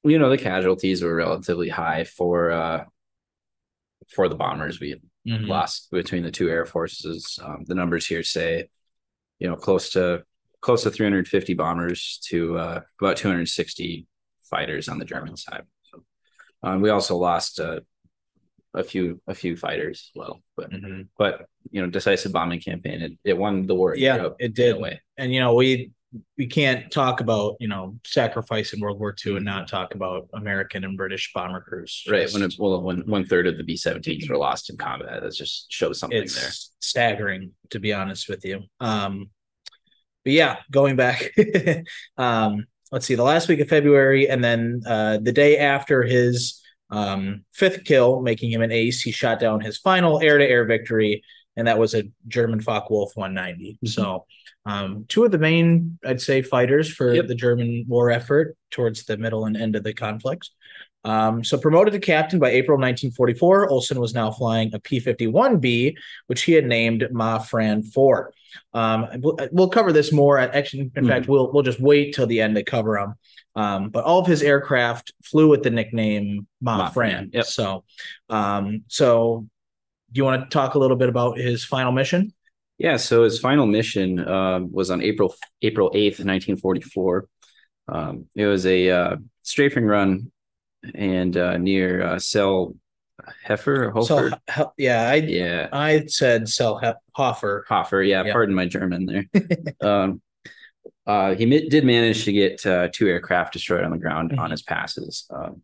you 0.03 0.18
know 0.19 0.30
the 0.30 0.38
casualties 0.38 1.03
were 1.03 1.15
relatively 1.15 1.69
high 1.69 2.03
for 2.03 2.51
uh, 2.51 2.86
for 4.09 4.27
the 4.27 4.36
bombers. 4.36 4.80
We 4.80 4.95
Mhm. 5.27 5.48
lost 5.48 5.92
between 5.92 6.24
the 6.24 6.31
two 6.31 6.50
air 6.50 6.65
forces. 6.65 7.38
Um, 7.42 7.63
the 7.65 7.75
numbers 7.75 8.07
here 8.07 8.24
say, 8.24 8.69
you 9.39 9.48
know, 9.48 9.56
close 9.56 9.92
to 9.92 10.24
close 10.62 10.83
to 10.83 10.92
350 10.92 11.53
bombers 11.53 12.19
to 12.30 12.57
uh, 12.57 12.81
about 13.00 13.18
260 13.18 14.07
fighters 14.50 14.89
on 14.89 15.00
the 15.00 15.06
German 15.06 15.38
side. 15.38 15.63
So, 15.83 16.03
um, 16.63 16.81
we 16.81 16.89
also 16.89 17.18
lost 17.18 17.59
uh, 17.59 17.81
a 18.74 18.83
few 18.83 19.21
a 19.27 19.36
few 19.36 19.56
fighters 19.56 20.12
as 20.13 20.19
well, 20.19 20.42
but 20.56 20.71
Mhm. 20.71 21.07
but 21.18 21.48
you 21.71 21.81
know, 21.81 21.89
decisive 21.89 22.31
bombing 22.31 22.59
campaign. 22.59 23.01
It, 23.01 23.13
it 23.24 23.38
won 23.38 23.68
the 23.68 23.75
war. 23.75 23.95
Yeah, 23.95 24.15
Europe 24.15 24.36
it 24.39 24.53
did. 24.56 24.77
and 25.18 25.33
you 25.33 25.39
know 25.39 25.53
we 25.53 25.92
we 26.38 26.46
can't 26.46 26.92
talk 26.92 27.22
about 27.22 27.56
you 27.60 27.68
know 27.68 27.98
sacrifice 28.06 28.74
in 28.74 28.80
World 28.80 29.00
War 29.00 29.16
II 29.25 29.38
and 29.38 29.46
not 29.46 29.68
talk 29.68 29.96
about 29.96 30.28
American 30.34 30.84
and 30.84 30.98
British 30.98 31.31
bomber 31.34 31.62
crews. 31.62 32.04
Right 32.10 32.24
Just- 32.24 32.34
when 32.34 32.44
it, 32.44 32.56
well 32.60 32.81
when 32.81 33.00
one 33.02 33.25
third 33.25 33.48
of 33.48 33.58
the 33.58 33.63
B 33.63 33.75
17s 33.75 34.30
were 34.30 34.38
lost 34.38 34.69
in 34.69 34.78
combat, 34.78 35.22
that 35.22 35.34
just 35.34 35.72
shows 35.72 36.00
something 36.00 36.22
it's 36.22 36.40
there. 36.40 36.52
staggering 36.80 37.52
to 37.69 37.80
be 37.80 37.94
honest 37.94 38.28
with 38.30 38.44
you. 38.46 38.62
Um, 38.80 39.30
but 40.24 40.34
yeah, 40.34 40.58
going 40.69 40.96
back, 40.96 41.34
um, 42.18 42.66
let's 42.92 43.06
see, 43.06 43.16
the 43.16 43.24
last 43.24 43.48
week 43.48 43.60
of 43.60 43.69
February, 43.69 44.30
and 44.30 44.44
then 44.44 44.81
uh, 44.86 45.18
the 45.22 45.31
day 45.31 45.58
after 45.58 46.04
his 46.04 46.62
um, 46.92 47.44
fifth 47.54 47.86
kill, 47.86 48.22
making 48.22 48.52
him 48.52 48.62
an 48.62 48.72
ace, 48.72 49.02
he 49.02 49.12
shot 49.12 49.40
down 49.40 49.62
his 49.62 49.78
final 49.78 50.22
air-to-air 50.22 50.65
victory, 50.65 51.24
and 51.58 51.67
that 51.67 51.77
was 51.79 51.93
a 51.93 52.03
German 52.27 52.62
Focke-Wulf 52.62 53.12
190. 53.15 53.77
Mhm. 53.84 53.88
So. 53.89 54.25
Um, 54.63 55.05
two 55.10 55.24
of 55.24 55.31
the 55.31 55.39
main, 55.39 55.98
I'd 56.05 56.22
say, 56.22 56.43
fighters 56.43 56.88
for 56.88 57.15
Yep. 57.15 57.25
the 57.25 57.34
German 57.34 57.84
war 57.88 58.12
effort 58.12 58.55
towards 58.70 59.05
the 59.05 59.17
middle 59.17 59.46
and 59.46 59.58
end 59.58 59.75
of 59.75 59.84
the 59.84 59.91
conflict. 59.91 60.51
Um, 61.03 61.43
so 61.43 61.58
promoted 61.58 61.93
to 61.93 62.00
captain 62.00 62.38
by 62.38 62.51
April 62.51 62.77
1944, 62.77 63.72
Olson 63.72 64.00
was 64.00 64.13
now 64.13 64.29
flying 64.29 64.72
a 64.75 64.79
P-51B, 64.79 65.96
which 66.27 66.43
he 66.43 66.51
had 66.53 66.67
named 66.67 67.08
Ma 67.12 67.39
Fran 67.39 67.81
4. 67.81 68.31
Um, 68.75 69.08
we'll, 69.17 69.36
we'll 69.51 69.70
cover 69.70 69.91
this 69.91 70.12
more. 70.12 70.38
At, 70.38 70.53
actually, 70.53 70.91
in 70.96 71.05
Mhm. 71.05 71.08
fact, 71.08 71.27
we'll 71.27 71.51
we'll 71.51 71.63
just 71.63 71.79
wait 71.79 72.13
till 72.13 72.27
the 72.27 72.39
end 72.41 72.53
to 72.55 72.63
cover 72.63 73.00
them. 73.00 73.15
Um, 73.55 73.89
but 73.89 74.03
all 74.03 74.20
of 74.20 74.27
his 74.27 74.43
aircraft 74.43 75.12
flew 75.24 75.48
with 75.50 75.63
the 75.63 75.72
nickname 75.72 76.46
Ma, 76.62 76.77
Ma 76.77 76.89
Fran. 76.89 77.12
Fran, 77.12 77.29
yep. 77.34 77.46
So, 77.46 77.84
um, 78.29 78.84
so 78.88 79.48
do 80.12 80.20
you 80.20 80.25
want 80.25 80.44
to 80.44 80.50
talk 80.50 80.75
a 80.75 80.80
little 80.80 80.98
bit 80.98 81.10
about 81.10 81.38
his 81.38 81.63
final 81.63 81.91
mission? 81.91 82.34
Yeah, 82.77 82.98
so 82.98 83.24
his 83.24 83.39
final 83.39 83.65
mission 83.65 84.27
um, 84.27 84.72
was 84.72 84.89
on 84.89 85.01
April 85.01 85.36
April 85.62 85.91
eighth, 85.94 86.20
nineteen 86.24 86.58
forty 86.58 86.82
four. 86.82 87.27
Um, 87.88 88.25
it 88.36 88.46
was 88.46 88.65
a 88.65 88.89
uh, 88.89 89.15
strafing 89.44 89.86
run 89.86 90.32
and 90.96 91.36
uh, 91.38 91.58
near 91.58 92.03
uh, 92.03 92.20
Cell 92.20 92.75
Heifer 93.46 93.91
or 93.91 94.03
So, 94.03 94.30
yeah, 94.77 95.10
I 95.10 95.15
yeah, 95.15 95.70
I 95.72 96.06
said 96.08 96.50
Sel 96.50 96.82
Hoffer. 97.15 97.65
Hofer. 97.70 98.01
Yeah, 98.01 98.24
Yeah. 98.24 98.34
pardon 98.34 98.56
my 98.56 98.65
German 98.65 99.06
there. 99.06 99.25
um, 99.82 100.22
uh, 101.06 101.36
he 101.36 101.46
mi- 101.46 101.70
did 101.70 101.86
manage 101.86 102.25
to 102.25 102.32
get 102.32 102.65
uh, 102.65 102.88
two 102.91 103.08
aircraft 103.08 103.53
destroyed 103.53 103.84
on 103.84 103.91
the 103.91 103.98
ground 104.00 104.32
Mhm. 104.32 104.39
on 104.39 104.50
his 104.51 104.63
passes. 104.63 105.27
Um, 105.30 105.62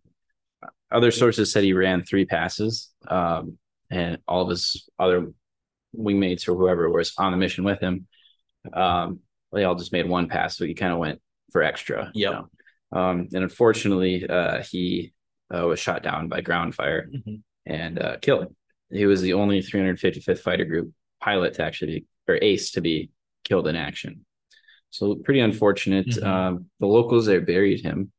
other 0.91 1.11
sources 1.11 1.51
said 1.51 1.63
he 1.63 1.73
ran 1.73 2.03
three 2.03 2.25
passes, 2.25 2.89
um, 3.07 3.57
and 3.89 4.17
all 4.27 4.43
of 4.43 4.49
his 4.49 4.87
other 4.99 5.31
wingmates 5.97 6.47
or 6.47 6.55
whoever 6.55 6.89
was 6.89 7.13
on 7.17 7.31
the 7.31 7.37
mission 7.37 7.63
with 7.63 7.79
him, 7.79 8.07
um, 8.73 9.19
they 9.53 9.63
all 9.63 9.75
just 9.75 9.93
made 9.93 10.07
one 10.09 10.27
pass. 10.27 10.57
So 10.57 10.65
he 10.65 10.73
kind 10.73 10.93
of 10.93 10.99
went 10.99 11.21
for 11.51 11.63
extra. 11.63 12.11
you 12.13 12.29
know. 12.29 12.49
Um, 12.91 13.27
and 13.33 13.43
unfortunately, 13.43 14.25
uh, 14.27 14.63
he 14.63 15.13
uh, 15.53 15.65
was 15.65 15.79
shot 15.79 16.03
down 16.03 16.27
by 16.29 16.41
ground 16.41 16.75
fire 16.75 17.09
Mhm. 17.13 17.41
and 17.65 17.99
uh, 18.01 18.17
killed. 18.21 18.53
He 18.91 19.05
was 19.05 19.21
the 19.21 19.33
only 19.33 19.61
355th 19.61 20.39
Fighter 20.39 20.65
Group 20.65 20.91
pilot 21.21 21.55
to 21.55 21.63
actually 21.63 21.99
be, 21.99 22.05
or 22.33 22.39
ace 22.41 22.71
to 22.71 22.81
be 22.81 23.09
killed 23.43 23.67
in 23.67 23.75
action. 23.75 24.25
So 24.89 25.15
pretty 25.15 25.41
unfortunate. 25.41 26.07
Mhm. 26.07 26.23
Um, 26.23 26.65
the 26.79 26.87
locals 26.87 27.25
there 27.25 27.41
buried 27.41 27.81
him 27.81 28.11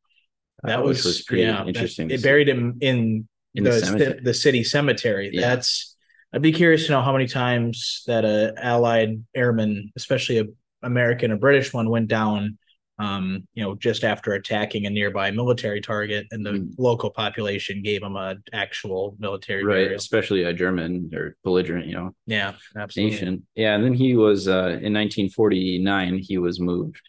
That 0.65 0.81
uh, 0.81 0.83
was, 0.83 0.99
which 0.99 1.05
was 1.07 1.23
pretty 1.23 1.43
yeah, 1.45 1.65
interesting. 1.65 2.09
They 2.09 2.17
buried 2.19 2.49
him 2.49 2.77
in, 2.81 3.29
In 3.59 3.65
the 3.65 3.71
the 3.71 4.21
the, 4.23 4.35
city 4.35 4.65
cemetery. 4.65 5.31
Yeah. 5.33 5.41
That's 5.43 5.97
I'd 6.33 6.43
be 6.43 6.53
curious 6.53 6.87
to 6.87 6.93
know 6.93 7.03
how 7.03 7.13
many 7.13 7.27
times 7.27 8.03
that 8.07 8.25
a 8.25 8.55
Allied 8.57 9.25
airman, 9.35 9.93
especially 9.97 10.39
a 10.39 10.45
American 10.83 11.33
or 11.33 11.37
British 11.37 11.73
one, 11.73 11.89
went 11.91 12.09
down. 12.09 12.59
Um, 13.01 13.47
you 13.55 13.63
know, 13.63 13.77
just 13.77 14.03
after 14.03 14.33
attacking 14.33 14.85
a 14.85 14.91
nearby 14.91 15.31
military 15.31 15.81
target, 15.81 16.27
and 16.33 16.45
the 16.45 16.51
Mm. 16.51 16.75
local 16.79 17.11
population 17.11 17.81
gave 17.81 18.03
him 18.03 18.17
a 18.17 18.35
actual 18.53 19.15
military 19.21 19.63
right, 19.63 19.75
burial. 19.85 19.95
especially 19.95 20.43
a 20.43 20.53
German 20.53 21.09
or 21.15 21.37
belligerent, 21.45 21.87
you 21.87 21.93
know, 21.95 22.11
Yeah, 22.27 22.55
absolutely. 22.77 23.13
nation. 23.15 23.47
Yeah, 23.55 23.77
and 23.77 23.85
then 23.85 23.95
he 23.95 24.17
was 24.17 24.49
uh, 24.49 24.81
in 24.83 24.93
1949. 24.95 26.19
He 26.19 26.39
was 26.39 26.59
moved 26.59 27.01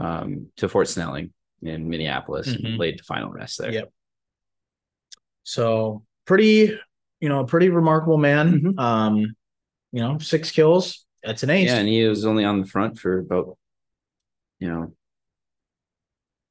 um, 0.00 0.46
to 0.56 0.68
Fort 0.70 0.88
Snelling 0.88 1.32
in 1.62 1.88
Minneapolis 1.88 2.48
Mhm. 2.48 2.64
and 2.64 2.78
laid 2.78 2.96
to 2.98 3.04
final 3.04 3.30
rest 3.30 3.58
there. 3.58 3.72
Yep. 3.72 3.92
So 5.46 6.02
pretty, 6.24 6.76
you 7.20 7.28
know, 7.28 7.40
a 7.40 7.46
pretty 7.46 7.68
remarkable 7.68 8.18
man. 8.18 8.60
Mhm. 8.60 8.78
Um, 8.80 9.36
you 9.92 10.00
know, 10.00 10.18
six 10.18 10.50
kills. 10.50 11.06
That's 11.22 11.44
an 11.44 11.50
ace. 11.50 11.68
Yeah, 11.68 11.78
and 11.78 11.88
he 11.88 12.04
was 12.04 12.26
only 12.26 12.44
on 12.44 12.60
the 12.60 12.66
front 12.66 12.98
for 12.98 13.18
about, 13.20 13.56
you 14.58 14.68
know, 14.68 14.92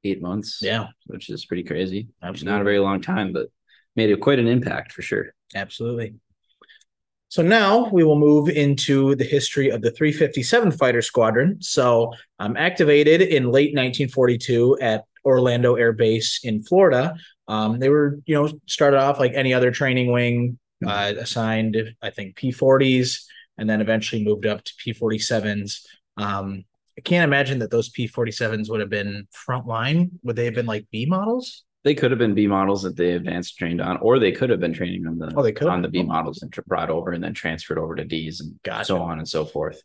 eight 0.02 0.22
months. 0.22 0.60
yeah, 0.62 0.88
which 1.06 1.28
is 1.28 1.44
pretty 1.44 1.62
crazy. 1.62 2.08
Absolutely. 2.22 2.52
Not 2.52 2.60
a 2.62 2.64
very 2.64 2.78
long 2.78 3.02
time, 3.02 3.32
but 3.32 3.48
made 3.96 4.10
it 4.10 4.20
quite 4.20 4.38
an 4.38 4.48
impact 4.48 4.92
for 4.92 5.02
sure. 5.02 5.34
absolutely. 5.54 6.14
So 7.28 7.42
now 7.42 7.90
we 7.90 8.02
will 8.04 8.18
move 8.18 8.48
into 8.48 9.14
the 9.16 9.24
history 9.24 9.68
of 9.68 9.82
the 9.82 9.90
357 9.90 10.70
Fighter 10.70 11.02
Squadron. 11.02 11.60
So 11.60 12.12
I'm 12.38 12.52
um, 12.52 12.56
activated 12.56 13.20
in 13.20 13.50
late 13.50 13.74
1942 13.74 14.78
at 14.80 15.04
Orlando 15.24 15.74
Air 15.74 15.92
Base 15.92 16.40
in 16.44 16.62
Florida. 16.62 17.14
Um, 17.48 17.78
they 17.78 17.88
were, 17.88 18.18
you 18.26 18.34
know, 18.34 18.50
started 18.66 18.98
off 18.98 19.18
like 19.18 19.32
any 19.34 19.54
other 19.54 19.70
training 19.70 20.10
wing, 20.12 20.58
uh, 20.86 21.14
assigned, 21.18 21.76
I 22.02 22.10
think, 22.10 22.36
P40s, 22.36 23.24
and 23.58 23.68
then 23.70 23.80
eventually 23.80 24.24
moved 24.24 24.46
up 24.46 24.62
to 24.64 24.72
P47s. 24.84 25.82
Um, 26.16 26.64
I 26.98 27.02
can't 27.02 27.24
imagine 27.24 27.58
that 27.60 27.70
those 27.70 27.90
P47s 27.90 28.70
would 28.70 28.80
have 28.80 28.90
been 28.90 29.26
frontline. 29.48 30.10
Would 30.22 30.36
they 30.36 30.46
have 30.46 30.54
been 30.54 30.66
like 30.66 30.86
B 30.90 31.06
models? 31.06 31.64
They 31.84 31.94
could 31.94 32.10
have 32.10 32.18
been 32.18 32.34
B 32.34 32.48
models 32.48 32.82
that 32.82 32.96
they 32.96 33.12
advanced 33.12 33.58
trained 33.58 33.80
on, 33.80 33.98
or 33.98 34.18
they 34.18 34.32
could 34.32 34.50
have 34.50 34.58
been 34.58 34.72
training 34.72 35.06
on 35.06 35.18
the 35.18 35.32
Oh, 35.36 35.42
they 35.42 35.52
could 35.52 35.68
on 35.68 35.82
the 35.82 35.88
B 35.88 36.02
models 36.02 36.42
and 36.42 36.52
brought 36.66 36.90
over 36.90 37.12
and 37.12 37.22
then 37.22 37.32
transferred 37.32 37.78
over 37.78 37.94
to 37.94 38.04
D's 38.04 38.40
and 38.40 38.58
Gotcha. 38.64 38.86
so 38.86 38.98
on 39.02 39.18
and 39.18 39.28
so 39.28 39.44
forth. 39.44 39.80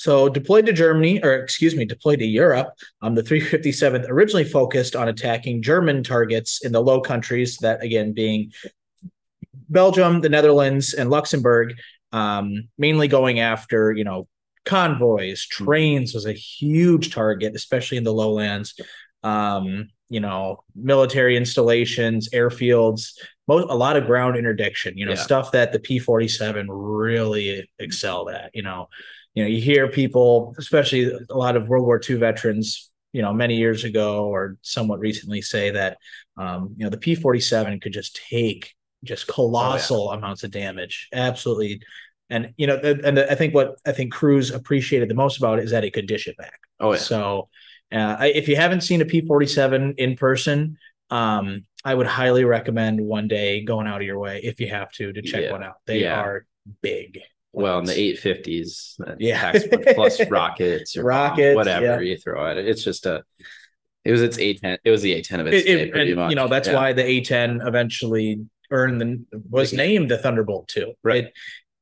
So 0.00 0.30
deployed 0.30 0.64
to 0.64 0.72
Germany, 0.72 1.22
or 1.22 1.34
excuse 1.34 1.76
me, 1.76 1.84
deployed 1.84 2.20
to 2.20 2.24
Europe. 2.24 2.68
Um, 3.02 3.14
the 3.14 3.22
357th 3.22 4.06
originally 4.08 4.44
focused 4.46 4.96
on 4.96 5.08
attacking 5.08 5.60
German 5.60 6.02
targets 6.02 6.64
in 6.64 6.72
the 6.72 6.80
Low 6.80 7.02
Countries, 7.02 7.58
that 7.58 7.82
again 7.82 8.14
being 8.14 8.50
Belgium, 9.68 10.22
the 10.22 10.30
Netherlands, 10.30 10.94
and 10.94 11.10
Luxembourg. 11.10 11.74
Um, 12.12 12.70
mainly 12.78 13.08
going 13.08 13.40
after 13.40 13.92
you 13.92 14.04
know 14.04 14.26
convoys, 14.64 15.44
trains 15.44 16.14
was 16.14 16.24
a 16.24 16.32
huge 16.32 17.12
target, 17.12 17.54
especially 17.54 17.98
in 17.98 18.04
the 18.04 18.14
lowlands. 18.14 18.80
Um, 19.22 19.90
you 20.08 20.20
know, 20.20 20.64
military 20.74 21.36
installations, 21.36 22.30
airfields, 22.30 23.18
most 23.46 23.66
a 23.68 23.74
lot 23.74 23.98
of 23.98 24.06
ground 24.06 24.38
interdiction. 24.38 24.96
You 24.96 25.04
know, 25.04 25.12
Yeah. 25.12 25.18
stuff 25.18 25.52
that 25.52 25.72
the 25.72 25.78
P47 25.78 26.68
really 26.70 27.68
excelled 27.78 28.30
at. 28.30 28.50
You 28.54 28.62
know, 28.62 28.88
you 29.34 29.44
know, 29.44 29.48
you 29.48 29.60
hear 29.60 29.88
people, 29.88 30.54
especially 30.58 31.12
a 31.30 31.36
lot 31.36 31.56
of 31.56 31.68
World 31.68 31.86
War 31.86 32.00
II 32.08 32.16
veterans, 32.16 32.90
you 33.12 33.22
know, 33.22 33.32
many 33.32 33.56
years 33.56 33.84
ago 33.84 34.26
or 34.26 34.56
somewhat 34.62 35.00
recently 35.00 35.42
say 35.42 35.70
that, 35.70 35.98
um, 36.36 36.74
you 36.76 36.84
know, 36.84 36.90
the 36.90 36.98
P 36.98 37.14
47 37.14 37.80
could 37.80 37.92
just 37.92 38.20
take 38.30 38.74
just 39.04 39.26
colossal 39.26 40.10
amounts 40.10 40.42
of 40.44 40.50
damage. 40.50 41.08
Absolutely. 41.12 41.80
And, 42.28 42.52
you 42.56 42.66
know, 42.66 42.78
th- 42.80 42.98
and 43.04 43.18
I 43.18 43.34
think 43.34 43.54
what 43.54 43.76
I 43.86 43.92
think 43.92 44.12
crews 44.12 44.50
appreciated 44.50 45.08
the 45.08 45.14
most 45.14 45.38
about 45.38 45.58
it 45.58 45.64
is 45.64 45.70
that 45.72 45.84
it 45.84 45.92
could 45.92 46.06
dish 46.06 46.28
it 46.28 46.36
back. 46.36 46.60
Oh 46.78 46.92
yeah, 46.92 46.98
So, 46.98 47.48
uh, 47.92 48.16
I, 48.18 48.26
if 48.28 48.46
you 48.48 48.56
haven't 48.56 48.82
seen 48.82 49.00
a 49.00 49.04
P 49.04 49.20
47 49.26 49.94
in 49.98 50.16
person, 50.16 50.76
um, 51.10 51.64
I 51.84 51.94
would 51.94 52.06
highly 52.06 52.44
recommend 52.44 53.00
one 53.00 53.26
day 53.26 53.64
going 53.64 53.86
out 53.86 54.00
of 54.00 54.06
your 54.06 54.18
way 54.18 54.40
if 54.44 54.60
you 54.60 54.68
have 54.68 54.92
to 54.92 55.12
to 55.12 55.22
check 55.22 55.44
Yeah. 55.44 55.52
one 55.52 55.64
out. 55.64 55.76
They 55.86 56.02
Yeah. 56.02 56.20
are 56.20 56.46
big. 56.82 57.20
Well 57.52 57.78
in 57.80 57.84
the 57.84 57.92
850s, 57.92 59.00
uh, 59.06 59.14
Yeah. 59.18 59.52
plus 59.94 60.20
rockets 60.30 60.96
or 60.96 61.04
Rockets, 61.04 61.56
whatever 61.56 62.02
yeah. 62.02 62.10
you 62.10 62.16
throw 62.16 62.46
at 62.50 62.56
it. 62.58 62.68
It's 62.68 62.84
just 62.84 63.06
a. 63.06 63.22
It 64.04 64.12
was 64.12 64.22
its 64.22 64.38
A10. 64.38 64.78
It 64.84 64.90
was 64.90 65.02
the 65.02 65.12
A10 65.20 65.40
of 65.40 65.46
its 65.48 65.66
It- 65.66 65.76
day, 65.76 65.90
pretty 65.90 66.10
and, 66.12 66.20
much. 66.20 66.30
you 66.30 66.36
know 66.36 66.48
that's 66.48 66.68
Yeah. 66.68 66.74
why 66.74 66.92
the 66.92 67.02
A10 67.02 67.66
eventually 67.66 68.40
earned 68.70 69.00
the 69.00 69.24
was 69.50 69.72
named 69.72 70.10
the 70.10 70.16
Thunderbolt 70.18 70.68
too. 70.68 70.94
Right. 71.02 71.24
It, 71.24 71.32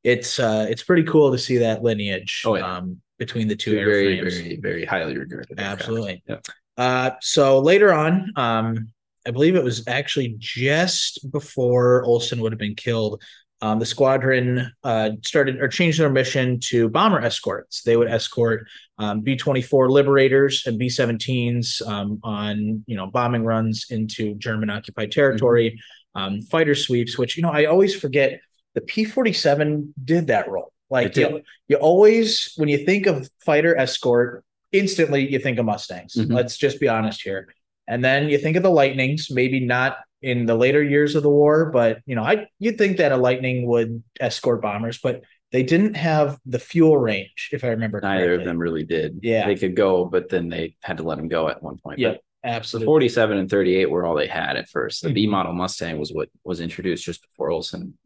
it's 0.04 0.38
uh 0.38 0.66
it's 0.70 0.82
pretty 0.82 1.02
cool 1.02 1.32
to 1.32 1.38
see 1.38 1.58
that 1.58 1.82
lineage 1.82 2.42
Oh, 2.46 2.54
yeah. 2.56 2.76
um 2.76 3.00
between 3.18 3.46
the 3.48 3.56
two 3.56 3.72
Two 3.72 3.84
very, 3.84 4.16
airframes. 4.18 4.32
very, 4.42 4.56
very 4.56 4.84
highly 4.84 5.18
regarded. 5.18 5.58
Absolutely. 5.58 6.22
Yeah. 6.28 6.36
Uh, 6.76 7.10
so 7.20 7.58
later 7.58 7.92
on, 7.92 8.32
um, 8.36 8.90
I 9.26 9.32
believe 9.32 9.56
it 9.56 9.64
was 9.64 9.86
actually 9.88 10.36
just 10.38 11.28
before 11.32 12.04
Olson 12.04 12.40
would 12.40 12.52
have 12.52 12.58
been 12.60 12.76
killed. 12.76 13.20
Um, 13.60 13.80
the 13.80 13.86
squadron 13.86 14.72
uh, 14.84 15.10
started 15.24 15.60
or 15.60 15.68
changed 15.68 15.98
their 15.98 16.10
mission 16.10 16.60
to 16.64 16.88
bomber 16.88 17.20
escorts. 17.20 17.82
They 17.82 17.96
would 17.96 18.08
escort 18.08 18.68
um, 18.98 19.20
B 19.20 19.36
twenty 19.36 19.62
four 19.62 19.90
Liberators 19.90 20.62
and 20.66 20.78
B 20.78 20.86
17s 20.86 21.86
um, 21.86 22.20
on 22.22 22.84
you 22.86 22.96
know 22.96 23.06
bombing 23.06 23.44
runs 23.44 23.86
into 23.90 24.34
German 24.34 24.70
occupied 24.70 25.10
territory, 25.10 25.80
um, 26.14 26.40
fighter 26.42 26.74
sweeps. 26.74 27.18
Which 27.18 27.36
you 27.36 27.42
know 27.42 27.50
I 27.50 27.64
always 27.64 27.94
forget 27.94 28.40
the 28.74 28.80
P 28.80 29.04
forty 29.04 29.32
seven 29.32 29.92
did 30.04 30.28
that 30.28 30.48
role. 30.48 30.72
Like 30.90 31.16
you, 31.16 31.42
you 31.66 31.76
always 31.76 32.52
when 32.56 32.68
you 32.68 32.78
think 32.84 33.06
of 33.06 33.28
fighter 33.44 33.76
escort, 33.76 34.44
instantly 34.72 35.30
you 35.30 35.38
think 35.40 35.58
of 35.58 35.66
Mustangs. 35.66 36.14
Mhm. 36.14 36.32
Let's 36.32 36.56
just 36.56 36.78
be 36.80 36.88
honest 36.88 37.22
here. 37.22 37.48
And 37.88 38.04
then 38.04 38.28
you 38.28 38.38
think 38.38 38.56
of 38.56 38.62
the 38.62 38.70
Lightnings, 38.70 39.30
maybe 39.30 39.60
not 39.60 39.98
in 40.22 40.46
the 40.46 40.54
later 40.54 40.82
years 40.82 41.14
of 41.14 41.22
the 41.22 41.30
war, 41.30 41.70
but 41.70 42.00
you 42.06 42.14
know, 42.16 42.22
I 42.24 42.48
you'd 42.58 42.78
think 42.78 42.96
that 42.98 43.12
a 43.12 43.16
Lightning 43.16 43.66
would 43.66 44.02
escort 44.20 44.60
bombers, 44.62 44.98
but 44.98 45.22
they 45.52 45.62
didn't 45.62 45.94
have 45.94 46.38
the 46.44 46.58
fuel 46.58 46.96
range, 46.96 47.50
if 47.52 47.64
I 47.64 47.68
remember 47.68 48.00
Neither 48.02 48.34
of 48.34 48.44
them 48.44 48.58
really 48.58 48.84
did. 48.84 49.20
Yeah. 49.22 49.46
They 49.46 49.54
could 49.54 49.74
go, 49.74 50.04
but 50.04 50.28
then 50.28 50.48
they 50.48 50.76
had 50.82 50.98
to 50.98 51.02
let 51.04 51.16
them 51.16 51.28
go 51.28 51.48
at 51.48 51.62
one 51.62 51.78
point. 51.78 51.98
The 51.98 52.18
absolutely. 52.44 52.86
47 52.86 53.38
and 53.38 53.48
38 53.50 53.90
were 53.90 54.04
all 54.04 54.14
they 54.14 54.26
had 54.26 54.56
at 54.56 54.68
first. 54.68 55.02
The 55.02 55.08
Mhm. 55.08 55.14
B 55.14 55.26
model 55.26 55.54
Mustang 55.54 55.98
was 55.98 56.12
what 56.12 56.28
was 56.44 56.60
introduced 56.60 57.04
just 57.04 57.22
before 57.22 57.50
Olson 57.50 57.96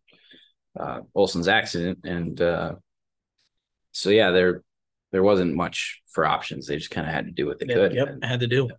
uh 0.79 1.01
Olson's 1.15 1.49
accident. 1.49 1.99
And 2.05 2.41
uh 2.41 2.75
so 3.91 4.11
yeah, 4.11 4.31
there 4.31 4.63
there 5.11 5.23
wasn't 5.23 5.55
much 5.55 6.01
for 6.13 6.25
options. 6.25 6.67
They 6.67 6.77
just 6.77 6.91
kind 6.91 7.07
of 7.07 7.13
had 7.13 7.27
to 7.27 7.31
do 7.33 7.47
what 7.47 7.59
they 7.59 7.67
Yep, 7.67 7.77
could. 7.77 7.95
Yep, 7.95 8.19
had 8.23 8.41
to 8.41 8.47
do. 8.47 8.71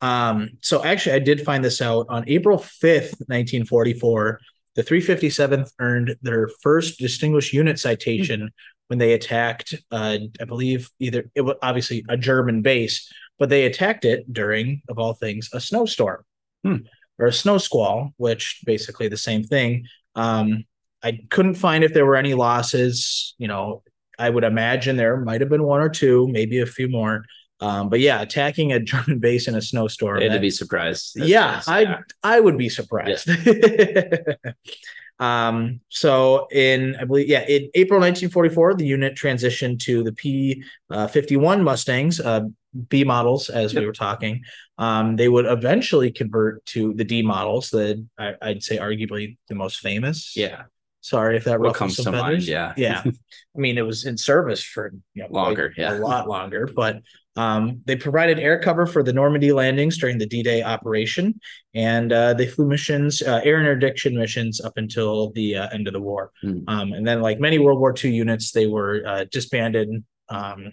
Um, 0.00 0.50
so 0.60 0.84
actually, 0.84 1.16
I 1.16 1.18
did 1.20 1.42
find 1.42 1.64
this 1.64 1.80
out 1.80 2.06
on 2.08 2.24
April 2.28 2.58
5th, 2.58 3.18
1944. 3.28 4.40
The 4.74 4.82
357th 4.82 5.72
earned 5.78 6.16
their 6.22 6.48
first 6.62 6.98
distinguished 6.98 7.52
unit 7.52 7.78
citation 7.78 8.50
when 8.88 8.98
they 8.98 9.14
attacked, 9.14 9.74
uh, 9.90 10.18
I 10.40 10.44
believe, 10.44 10.90
either 11.00 11.24
it 11.34 11.40
was 11.40 11.56
obviously 11.62 12.04
a 12.08 12.16
German 12.16 12.62
base, 12.62 13.10
but 13.38 13.48
they 13.48 13.64
attacked 13.64 14.04
it 14.04 14.32
during, 14.32 14.82
of 14.88 14.98
all 14.98 15.14
things, 15.14 15.48
a 15.52 15.60
snowstorm 15.60 16.22
Hmm. 16.62 16.76
or 17.18 17.26
a 17.26 17.32
snow 17.32 17.58
squall, 17.58 18.12
which 18.16 18.60
basically 18.64 19.08
the 19.08 19.16
same 19.16 19.42
thing. 19.42 19.86
Um, 20.14 20.64
I 21.02 21.20
couldn't 21.30 21.54
find 21.54 21.82
if 21.84 21.92
there 21.94 22.06
were 22.06 22.16
any 22.16 22.34
losses. 22.34 23.34
You 23.38 23.48
know, 23.48 23.82
I 24.18 24.30
would 24.30 24.44
imagine 24.44 24.96
there 24.96 25.16
might 25.16 25.40
have 25.40 25.50
been 25.50 25.62
one 25.64 25.80
or 25.80 25.88
two, 25.88 26.28
maybe 26.28 26.60
a 26.60 26.66
few 26.66 26.88
more. 26.88 27.24
Um, 27.60 27.88
but 27.88 28.00
yeah, 28.00 28.20
attacking 28.20 28.72
a 28.72 28.80
German 28.92 29.18
base 29.18 29.48
in 29.48 29.54
a 29.54 29.62
snowstorm. 29.62 30.20
To 30.20 30.38
be 30.38 30.50
surprised. 30.50 31.12
Yeah, 31.16 31.62
I 31.66 31.98
I 32.22 32.40
would 32.40 32.58
be 32.58 32.68
surprised. 32.68 33.28
um, 35.18 35.80
so 35.88 36.46
in 36.52 36.96
I 36.96 37.04
believe 37.04 37.28
yeah, 37.28 37.46
in 37.46 37.70
April 37.74 37.98
1944, 38.00 38.74
the 38.74 38.86
unit 38.86 39.14
transitioned 39.14 39.80
to 39.80 40.02
the 40.02 40.12
P 40.12 40.62
uh, 40.90 41.06
51 41.06 41.62
Mustangs, 41.64 42.20
uh, 42.20 42.42
B 42.88 43.04
models, 43.04 43.48
as 43.48 43.74
we 43.74 43.86
were 43.86 43.92
talking. 43.92 44.42
Um, 44.78 45.16
they 45.16 45.28
would 45.28 45.46
eventually 45.46 46.10
convert 46.10 46.64
to 46.66 46.92
the 46.92 47.04
D 47.04 47.22
models, 47.22 47.70
the 47.70 48.04
I, 48.18 48.34
I'd 48.42 48.62
say 48.62 48.76
arguably 48.76 49.38
the 49.48 49.54
most 49.54 49.80
famous. 49.80 50.36
yeah. 50.36 50.64
Sorry 51.02 51.36
if 51.36 51.44
that 51.44 51.60
What 51.60 51.76
comes 51.76 51.94
some 51.94 52.14
to 52.14 52.20
mind? 52.20 52.42
Yeah. 52.42 52.74
yeah. 52.76 53.00
I 53.56 53.58
mean, 53.60 53.78
it 53.78 53.86
was 53.86 54.06
in 54.06 54.18
service 54.18 54.60
for 54.60 54.92
you 55.14 55.22
know, 55.22 55.28
Longer, 55.30 55.72
yeah. 55.76 55.96
a 55.96 56.00
lot 56.00 56.28
longer. 56.28 56.66
But 56.66 56.96
um, 57.36 57.82
they 57.86 57.96
provided 57.96 58.38
air 58.38 58.58
cover 58.58 58.86
for 58.86 59.02
the 59.02 59.12
Normandy 59.12 59.52
landings 59.52 59.98
during 59.98 60.18
the 60.18 60.26
D-Day 60.26 60.62
operation, 60.62 61.38
and 61.74 62.12
uh, 62.12 62.34
they 62.34 62.46
flew 62.46 62.66
missions, 62.66 63.22
uh, 63.22 63.40
air 63.44 63.60
interdiction 63.60 64.16
missions, 64.16 64.60
up 64.60 64.74
until 64.76 65.30
the 65.32 65.56
uh, 65.56 65.68
end 65.68 65.86
of 65.86 65.92
the 65.92 66.00
war. 66.00 66.32
Hmm. 66.40 66.60
Um, 66.66 66.92
and 66.92 67.06
then, 67.06 67.20
like 67.20 67.38
many 67.38 67.58
World 67.58 67.78
War 67.78 67.94
II 68.02 68.10
units, 68.10 68.52
they 68.52 68.66
were 68.66 69.02
uh, 69.06 69.24
disbanded 69.30 70.04
um, 70.28 70.72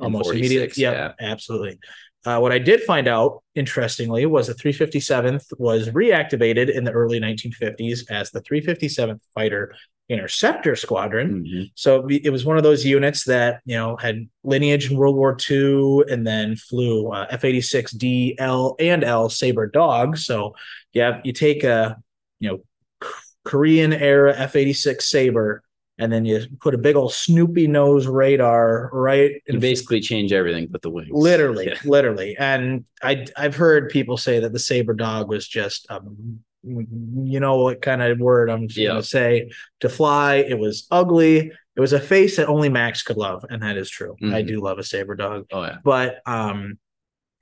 almost 0.00 0.30
immediately. 0.30 0.82
Yep, 0.82 1.16
yeah. 1.20 1.30
absolutely. 1.30 1.78
Uh, 2.24 2.38
what 2.38 2.52
I 2.52 2.58
did 2.58 2.82
find 2.82 3.06
out, 3.06 3.42
interestingly, 3.54 4.26
was 4.26 4.48
the 4.48 4.54
357th 4.54 5.44
was 5.58 5.88
reactivated 5.90 6.68
in 6.74 6.84
the 6.84 6.90
early 6.90 7.20
1950s 7.20 8.10
as 8.10 8.30
the 8.30 8.40
357th 8.42 9.20
Fighter 9.34 9.74
Interceptor 10.08 10.74
Squadron. 10.74 11.44
Mhm. 11.44 11.70
So 11.74 12.06
it 12.08 12.30
was 12.30 12.44
one 12.44 12.56
of 12.56 12.62
those 12.62 12.84
units 12.84 13.24
that 13.24 13.60
you 13.66 13.76
know 13.76 13.96
had 13.96 14.26
lineage 14.42 14.90
in 14.90 14.96
World 14.96 15.16
War 15.16 15.36
II, 15.50 16.04
and 16.10 16.26
then 16.26 16.56
flew 16.56 17.08
uh, 17.12 17.26
F 17.30 17.44
eighty 17.44 17.60
six 17.60 17.92
D, 17.92 18.34
L, 18.38 18.74
and 18.80 19.04
L 19.04 19.28
Saber 19.28 19.66
Dog. 19.66 20.16
So 20.16 20.54
yeah, 20.94 21.20
you 21.24 21.32
take 21.32 21.62
a 21.64 21.96
you 22.40 22.48
know 22.50 23.08
Korean 23.44 23.92
era 23.92 24.34
F 24.36 24.56
eighty 24.56 24.72
six 24.72 25.10
Saber, 25.10 25.62
and 25.98 26.12
then 26.12 26.24
you 26.24 26.46
put 26.60 26.74
a 26.74 26.78
big 26.78 26.96
old 26.96 27.12
Snoopy 27.12 27.66
nose 27.66 28.06
radar 28.06 28.88
right 28.92 29.42
You 29.46 29.58
basically 29.60 30.00
change 30.00 30.32
everything 30.32 30.68
but 30.70 30.80
the 30.82 30.90
wings. 30.90 31.08
literally 31.12 31.66
Yeah. 31.66 31.74
literally 31.84 32.36
and 32.38 32.84
i 33.02 33.26
i've 33.36 33.56
heard 33.56 33.90
people 33.90 34.16
say 34.16 34.40
that 34.40 34.52
the 34.52 34.58
saber 34.58 34.94
dog 34.94 35.28
was 35.28 35.46
just 35.48 35.86
um 35.90 36.40
you 36.68 37.40
know 37.40 37.56
what 37.62 37.80
kind 37.82 38.02
of 38.02 38.18
word 38.18 38.50
i'm 38.50 38.66
Yeah. 38.70 38.88
gonna 38.88 39.02
say 39.02 39.50
to 39.80 39.88
fly 39.88 40.36
it 40.36 40.58
was 40.58 40.86
ugly 40.90 41.52
it 41.76 41.80
was 41.80 41.92
a 41.92 42.00
face 42.00 42.36
that 42.36 42.48
only 42.48 42.68
max 42.68 43.02
could 43.02 43.16
love 43.16 43.44
and 43.48 43.62
that 43.62 43.76
is 43.76 43.88
true 43.90 44.16
i 44.22 44.42
Mhm. 44.42 44.46
do 44.48 44.60
love 44.60 44.78
a 44.78 44.84
saber 44.84 45.14
dog 45.14 45.46
Oh 45.52 45.62
yeah. 45.62 45.76
but 45.84 46.20
um 46.26 46.78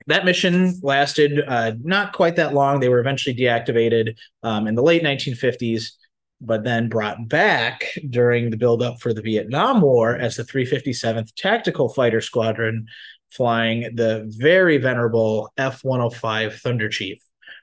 that 0.07 0.23
mission 0.23 0.73
lasted 0.83 1.41
uh, 1.45 1.73
not 1.83 2.13
quite 2.13 2.37
that 2.37 2.53
long. 2.53 2.79
They 2.79 2.87
were 2.87 2.99
eventually 3.01 3.35
deactivated 3.35 4.15
um, 4.41 4.65
in 4.65 4.75
the 4.75 4.81
late 4.81 5.03
1950s, 5.03 5.97
but 6.39 6.63
then 6.63 6.87
brought 6.87 7.27
back 7.27 7.83
during 8.09 8.49
the 8.49 8.55
buildup 8.55 9.01
for 9.01 9.13
the 9.13 9.21
Vietnam 9.21 9.81
War 9.81 10.15
as 10.15 10.37
the 10.37 10.43
357th 10.45 11.35
Tactical 11.35 11.89
Fighter 11.89 12.21
Squadron, 12.21 12.85
flying 13.31 13.95
the 13.95 14.23
very 14.37 14.77
venerable 14.77 15.51
F 15.57 15.83
105 15.83 16.55
Thunder 16.61 16.87
Chief. 16.87 17.19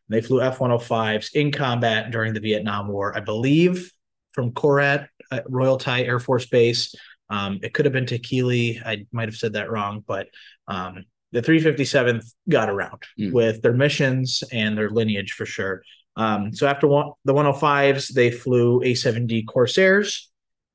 They 0.08 0.20
flew 0.20 0.42
F 0.42 0.58
105s 0.58 1.34
in 1.34 1.50
combat 1.50 2.10
during 2.10 2.34
the 2.34 2.40
Vietnam 2.40 2.88
War, 2.88 3.16
I 3.16 3.20
believe, 3.20 3.90
from 4.32 4.52
Korat, 4.52 5.08
uh, 5.30 5.40
Royal 5.48 5.78
Thai 5.78 6.02
Air 6.02 6.20
Force 6.20 6.46
Base. 6.46 6.94
Um, 7.30 7.58
it 7.62 7.72
could 7.72 7.86
have 7.86 7.92
been 7.94 8.04
Takhli. 8.06 8.84
I 8.84 9.06
might 9.12 9.28
have 9.28 9.36
said 9.36 9.54
that 9.54 9.70
wrong, 9.70 10.04
but 10.06 10.26
um, 10.68 11.04
the 11.32 11.40
357th 11.40 12.24
got 12.48 12.68
around 12.68 13.02
Mm. 13.18 13.32
with 13.32 13.62
their 13.62 13.72
missions 13.72 14.42
and 14.52 14.76
their 14.76 14.90
lineage 14.90 15.32
for 15.32 15.46
sure. 15.46 15.82
Um, 16.16 16.52
so 16.54 16.66
after 16.66 16.86
one, 16.86 17.10
the 17.24 17.32
105s, 17.34 18.08
they 18.12 18.30
flew 18.30 18.80
A7D 18.80 19.46
Corsairs, 19.46 20.30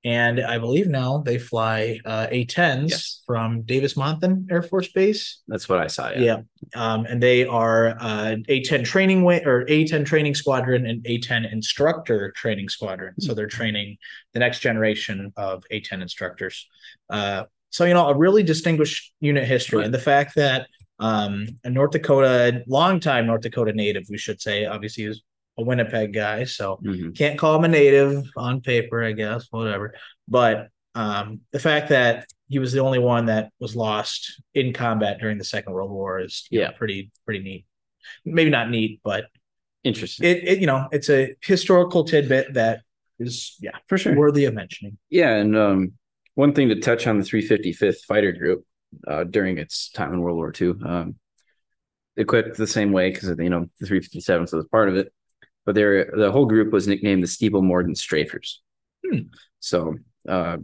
and 0.06 0.40
I 0.40 0.58
believe 0.60 0.88
now 0.88 1.18
they 1.26 1.38
fly 1.38 2.00
uh, 2.06 2.28
A10s 2.28 2.90
Yes. 2.90 3.22
from 3.26 3.64
Davis 3.64 3.96
Monthan 3.96 4.46
Air 4.50 4.62
Force 4.62 4.88
Base. 4.92 5.42
That's 5.48 5.68
what 5.68 5.80
I 5.80 5.88
saw. 5.88 6.10
Yeah. 6.12 6.20
Yeah, 6.22 6.38
um, 6.76 7.06
and 7.06 7.22
they 7.22 7.46
are 7.46 7.90
uh, 8.00 8.36
A10 8.48 8.86
training 8.86 9.24
wing 9.24 9.46
or 9.46 9.66
A10 9.66 10.06
training 10.06 10.36
squadron 10.36 10.86
and 10.86 11.04
A10 11.04 11.52
instructor 11.52 12.32
training 12.36 12.70
squadron. 12.70 13.14
So 13.20 13.34
they're 13.34 13.48
training 13.48 13.98
the 14.34 14.40
next 14.40 14.60
generation 14.60 15.34
of 15.36 15.64
A10 15.72 16.02
instructors. 16.02 16.68
Uh, 17.10 17.44
so 17.72 17.84
you 17.86 17.94
know, 17.94 18.08
a 18.08 18.18
really 18.18 18.42
distinguished 18.44 19.14
unit 19.20 19.46
history, 19.46 19.78
Right. 19.80 19.86
and 19.86 19.94
the 19.94 20.00
fact 20.00 20.36
that 20.36 20.68
um, 21.02 21.48
a 21.64 21.70
North 21.70 21.92
Dakota, 21.92 22.64
longtime 22.68 23.26
North 23.28 23.42
Dakota 23.42 23.72
native, 23.74 24.04
we 24.10 24.18
should 24.18 24.42
say, 24.42 24.66
obviously 24.66 25.08
was 25.08 25.22
a 25.60 25.64
Winnipeg 25.64 26.14
guy, 26.14 26.46
so 26.46 26.80
Mhm. 26.84 27.16
can't 27.18 27.38
call 27.38 27.56
him 27.58 27.66
a 27.66 27.68
native 27.68 28.24
on 28.38 28.62
paper, 28.62 29.04
I 29.04 29.12
guess, 29.12 29.48
whatever. 29.52 29.94
But 30.28 30.70
um, 30.96 31.42
the 31.52 31.60
fact 31.60 31.90
that 31.90 32.26
he 32.48 32.58
was 32.60 32.72
the 32.74 32.80
only 32.80 33.00
one 33.00 33.28
that 33.28 33.52
was 33.60 33.76
lost 33.76 34.42
in 34.56 34.74
combat 34.74 35.20
during 35.20 35.38
the 35.38 35.44
Second 35.44 35.74
World 35.74 35.92
War 35.92 36.20
is 36.20 36.48
you 36.50 36.60
know, 36.60 36.66
Yeah. 36.66 36.72
pretty 36.72 37.12
pretty 37.26 37.44
neat. 37.44 37.66
Maybe 38.26 38.50
not 38.50 38.70
neat, 38.70 39.02
but 39.04 39.26
Interesting. 39.84 40.26
it, 40.28 40.38
it 40.48 40.60
you 40.60 40.68
know 40.68 40.88
it's 40.92 41.10
a 41.10 41.36
historical 41.42 42.04
tidbit 42.06 42.54
that 42.56 42.82
is 43.20 43.56
yeah 43.60 43.78
For 43.88 43.98
sure. 43.98 44.16
worthy 44.16 44.46
of 44.46 44.54
mentioning. 44.54 44.98
Yeah, 45.10 45.36
and 45.36 45.56
um, 45.56 45.94
one 46.36 46.54
thing 46.54 46.70
to 46.70 46.80
touch 46.80 47.06
on 47.06 47.18
the 47.20 47.24
355th 47.26 48.02
Fighter 48.08 48.32
Group 48.32 48.66
uh, 49.08 49.26
during 49.26 49.58
its 49.60 49.90
time 49.90 50.14
in 50.14 50.22
World 50.22 50.38
War 50.38 50.52
II, 50.60 50.74
um, 50.84 51.16
equipped 52.18 52.58
the 52.58 52.68
same 52.68 52.92
way 52.92 53.12
because 53.12 53.30
you 53.38 53.50
know 53.50 53.70
the 53.80 53.86
357th 53.88 54.54
was 54.54 54.66
part 54.72 54.90
of 54.90 54.96
it, 54.96 55.14
but 55.70 55.76
they're 55.76 56.12
the 56.18 56.32
whole 56.32 56.48
group 56.48 56.74
was 56.74 56.88
nicknamed 56.88 57.22
the 57.22 57.28
Steeple 57.28 57.62
Morden 57.62 57.94
Strafers. 57.94 58.60
Hmm. 59.06 59.20
So 59.60 60.00
uh, 60.28 60.58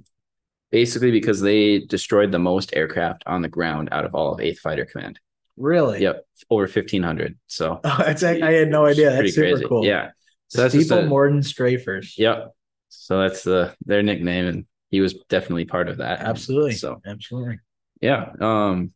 basically, 0.72 1.12
because 1.12 1.40
they 1.42 1.82
destroyed 1.82 2.32
the 2.32 2.40
most 2.40 2.76
aircraft 2.76 3.22
on 3.28 3.44
the 3.44 3.48
ground 3.48 3.90
out 3.92 4.04
of 4.04 4.16
all 4.16 4.34
of 4.34 4.42
Eighth 4.42 4.62
Fighter 4.62 4.84
Command. 4.84 5.20
Really? 5.58 6.02
Yep, 6.02 6.26
over 6.50 6.64
1,500. 6.64 7.38
So 7.46 7.82
Oh, 7.84 7.98
that's 8.00 8.24
I 8.24 8.52
had 8.52 8.70
no 8.70 8.88
idea. 8.88 9.12
That's 9.12 9.36
super 9.36 9.52
crazy. 9.52 9.66
cool. 9.68 9.86
Yeah. 9.86 10.10
So 10.48 10.64
that's 10.64 10.74
Steeple 10.74 10.98
a- 10.98 11.06
Morden 11.06 11.44
Strafers. 11.44 12.18
Yep. 12.18 12.56
So 12.90 13.22
that's 13.22 13.44
the 13.44 13.76
their 13.86 14.02
nickname, 14.02 14.48
and 14.48 14.66
he 14.90 15.02
was 15.02 15.14
definitely 15.30 15.66
part 15.66 15.88
of 15.88 15.98
that. 15.98 16.22
Absolutely. 16.22 16.74
So 16.74 17.00
Absolutely. 17.06 17.60
yeah, 18.02 18.32
um, 18.42 18.92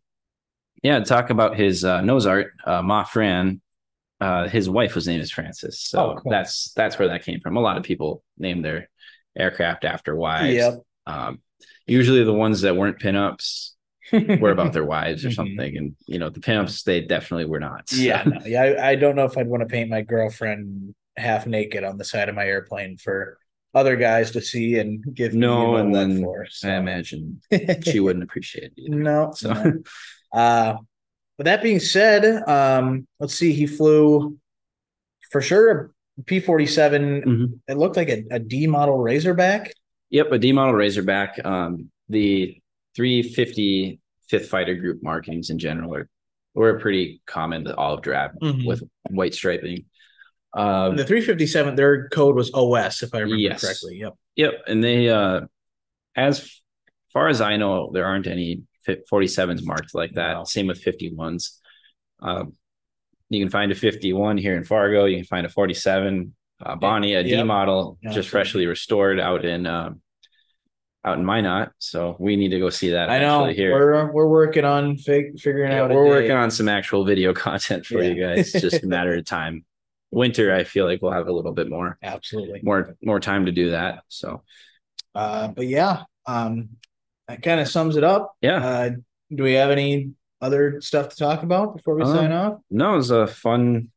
yeah. 0.82 1.02
Talk 1.02 1.30
about 1.30 1.56
his 1.56 1.86
uh, 1.86 2.02
nose 2.02 2.26
art, 2.26 2.54
uh, 2.66 2.82
Ma 2.82 3.04
Fran. 3.04 3.62
Uh, 4.22 4.48
his 4.50 4.70
wife 4.70 4.96
was 4.96 5.08
named 5.08 5.22
as 5.22 5.32
Frances, 5.32 5.80
so 5.82 6.00
Oh, 6.12 6.16
cool. 6.22 6.32
that's 6.32 6.74
that's 6.74 7.00
where 7.00 7.08
that 7.10 7.24
came 7.24 7.40
from. 7.40 7.56
A 7.58 7.62
lot 7.62 7.78
of 7.78 7.84
people 7.84 8.24
name 8.38 8.62
their 8.62 8.90
aircraft 9.38 9.86
after 9.86 10.16
wives. 10.16 10.56
Yep. 10.56 10.74
Um, 11.08 11.40
usually 11.88 12.24
the 12.24 12.34
ones 12.34 12.62
that 12.62 12.76
weren't 12.76 13.00
pinups 13.00 13.72
were 14.12 14.52
about 14.52 14.74
their 14.74 14.84
wives 14.86 15.24
or 15.24 15.30
Mhm. 15.30 15.36
something, 15.36 15.78
and 15.78 15.96
you 16.06 16.20
know 16.20 16.30
the 16.30 16.42
pinups 16.42 16.84
they 16.84 17.02
definitely 17.02 17.46
were 17.46 17.60
not. 17.62 17.90
So, 17.90 17.96
Yeah, 17.98 18.24
no, 18.26 18.46
yeah. 18.46 18.62
I, 18.64 18.90
I 18.90 18.96
don't 18.96 19.16
know 19.16 19.26
if 19.26 19.38
I'd 19.38 19.48
want 19.48 19.62
to 19.62 19.68
paint 19.68 19.90
my 19.90 20.02
girlfriend 20.02 20.94
half 21.16 21.48
naked 21.48 21.84
on 21.84 21.98
the 21.98 22.06
side 22.06 22.28
of 22.30 22.36
my 22.36 22.46
airplane 22.46 22.98
for 22.98 23.38
other 23.74 23.96
guys 23.96 24.32
to 24.32 24.42
see 24.42 24.80
and 24.80 25.04
give 25.14 25.34
No, 25.34 25.76
and 25.78 25.94
then 25.96 26.24
for. 26.24 26.46
I 26.64 26.72
imagine 26.76 27.42
she 27.84 28.00
wouldn't 28.00 28.24
appreciate 28.24 28.74
it. 28.76 28.82
Either. 28.82 28.96
no, 28.98 29.32
So 29.36 29.54
no. 29.54 29.74
Uh, 30.34 30.76
but 31.40 31.46
that 31.46 31.64
being 31.64 31.80
said, 31.80 32.44
um, 32.50 33.08
let's 33.22 33.34
see. 33.34 33.54
He 33.54 33.66
flew 33.66 34.38
for 35.32 35.40
sure 35.42 35.92
a 36.20 36.24
P 36.26 36.42
forty 36.42 36.66
seven. 36.66 37.22
Mhm. 37.22 37.60
It 37.70 37.78
looked 37.78 37.96
like 37.96 38.10
a, 38.10 38.26
a 38.30 38.40
D 38.40 38.68
model 38.68 38.98
Razorback. 38.98 39.72
Yep, 40.10 40.34
a 40.34 40.38
D 40.38 40.52
model 40.52 40.74
Razorback. 40.74 41.40
Um, 41.46 41.92
the 42.10 42.62
350 42.98 44.02
Fifth 44.28 44.50
Fighter 44.50 44.76
Group 44.76 45.02
markings 45.02 45.50
in 45.50 45.60
general 45.60 45.96
are 45.96 46.10
were 46.56 46.78
pretty 46.78 47.22
common. 47.26 47.64
The 47.64 47.74
olive 47.78 48.02
drab 48.02 48.32
Mhm. 48.42 48.66
with 48.66 48.84
white 49.10 49.34
striping. 49.34 49.86
Um, 50.54 50.98
The 50.98 51.06
three 51.06 51.22
fifty 51.22 51.48
seven. 51.48 51.76
Their 51.76 52.10
code 52.10 52.36
was 52.36 52.52
OS, 52.54 53.02
if 53.02 53.14
I 53.16 53.20
remember 53.20 53.38
Yes. 53.38 53.62
correctly. 53.62 53.98
Yep. 54.00 54.14
yep, 54.36 54.54
and 54.68 54.84
they, 54.84 55.08
uh, 55.08 55.42
as 56.18 56.60
far 57.14 57.30
as 57.30 57.40
I 57.40 57.56
know, 57.56 57.92
there 57.94 58.06
aren't 58.06 58.28
any 58.28 58.64
47s 58.88 59.64
marked 59.66 59.94
like 59.96 60.14
that. 60.14 60.38
Wow. 60.38 60.44
Same 60.44 60.68
with 60.68 60.84
51s. 60.84 61.58
Um, 62.22 62.54
you 63.30 63.40
can 63.44 63.50
find 63.52 63.72
a 63.72 63.76
51 63.76 64.38
here 64.38 64.56
in 64.58 64.64
Fargo. 64.64 65.06
You 65.06 65.18
can 65.18 65.26
find 65.26 65.46
a 65.46 65.50
47 65.50 66.36
uh, 66.66 66.76
Bonnie, 66.76 67.14
a 67.14 67.24
D 67.24 67.30
Yep. 67.32 67.46
model, 67.46 67.98
Yeah, 68.02 68.12
just 68.12 68.30
freshly 68.30 68.66
restored 68.66 69.20
out 69.20 69.46
in 69.46 69.66
um, 69.66 70.02
out 71.06 71.18
in 71.18 71.24
Minot. 71.26 71.72
So 71.78 72.18
we 72.20 72.36
need 72.36 72.50
to 72.50 72.60
go 72.60 72.70
see 72.70 72.90
that. 72.90 73.10
I 73.10 73.20
know. 73.20 73.46
Here, 73.46 73.72
We're 73.72 74.12
we're 74.12 74.28
working 74.28 74.66
on 74.66 74.98
fig- 74.98 75.40
figuring 75.40 75.72
Yeah, 75.72 75.84
out. 75.84 75.92
we're 75.92 76.06
working 76.08 76.32
on 76.32 76.52
some 76.52 76.68
actual 76.68 77.06
video 77.06 77.34
content 77.48 77.86
for 77.86 78.04
you 78.04 78.16
guys. 78.22 78.54
It's 78.54 78.62
just 78.62 78.84
a 78.84 78.88
matter 78.88 79.14
of 79.16 79.24
time. 79.26 79.64
Winter, 80.12 80.54
I 80.54 80.64
feel 80.66 80.86
like 80.86 81.02
we'll 81.02 81.12
have 81.14 81.28
a 81.28 81.32
little 81.32 81.54
bit 81.54 81.70
more 81.70 81.98
absolutely. 82.04 82.60
more 82.64 82.96
more 83.04 83.20
time 83.20 83.46
to 83.46 83.52
do 83.52 83.72
that. 83.72 84.04
So 84.10 84.44
Uh, 85.16 85.50
but 85.50 85.68
yeah, 85.68 86.04
um, 86.26 86.70
that 87.30 87.42
kind 87.44 87.60
of 87.62 87.68
sums 87.68 87.96
it 87.96 88.04
up. 88.04 88.36
yeah, 88.42 88.66
Uh, 88.66 88.90
do 89.34 89.44
we 89.44 89.54
have 89.54 89.70
any 89.72 90.12
other 90.42 90.82
stuff 90.82 91.10
to 91.10 91.16
talk 91.16 91.44
about 91.44 91.76
before 91.76 91.96
we 91.96 92.02
Um, 92.04 92.16
sign 92.16 92.32
off? 92.32 92.60
no, 92.72 92.94
it 92.94 92.98
was 92.98 93.12
a 93.12 93.28
fun 93.28 93.90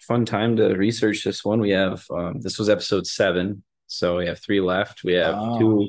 fun 0.00 0.24
time 0.24 0.56
to 0.56 0.68
research 0.74 1.22
this 1.24 1.44
one. 1.44 1.60
We 1.60 1.70
have 1.70 2.04
um, 2.10 2.40
this 2.40 2.58
was 2.58 2.68
episode 2.70 3.06
seven, 3.06 3.62
so 3.86 4.16
we 4.16 4.26
have 4.26 4.38
three 4.38 4.60
left. 4.60 5.04
We 5.04 5.12
have 5.14 5.34
Oh. 5.38 5.58
two 5.58 5.88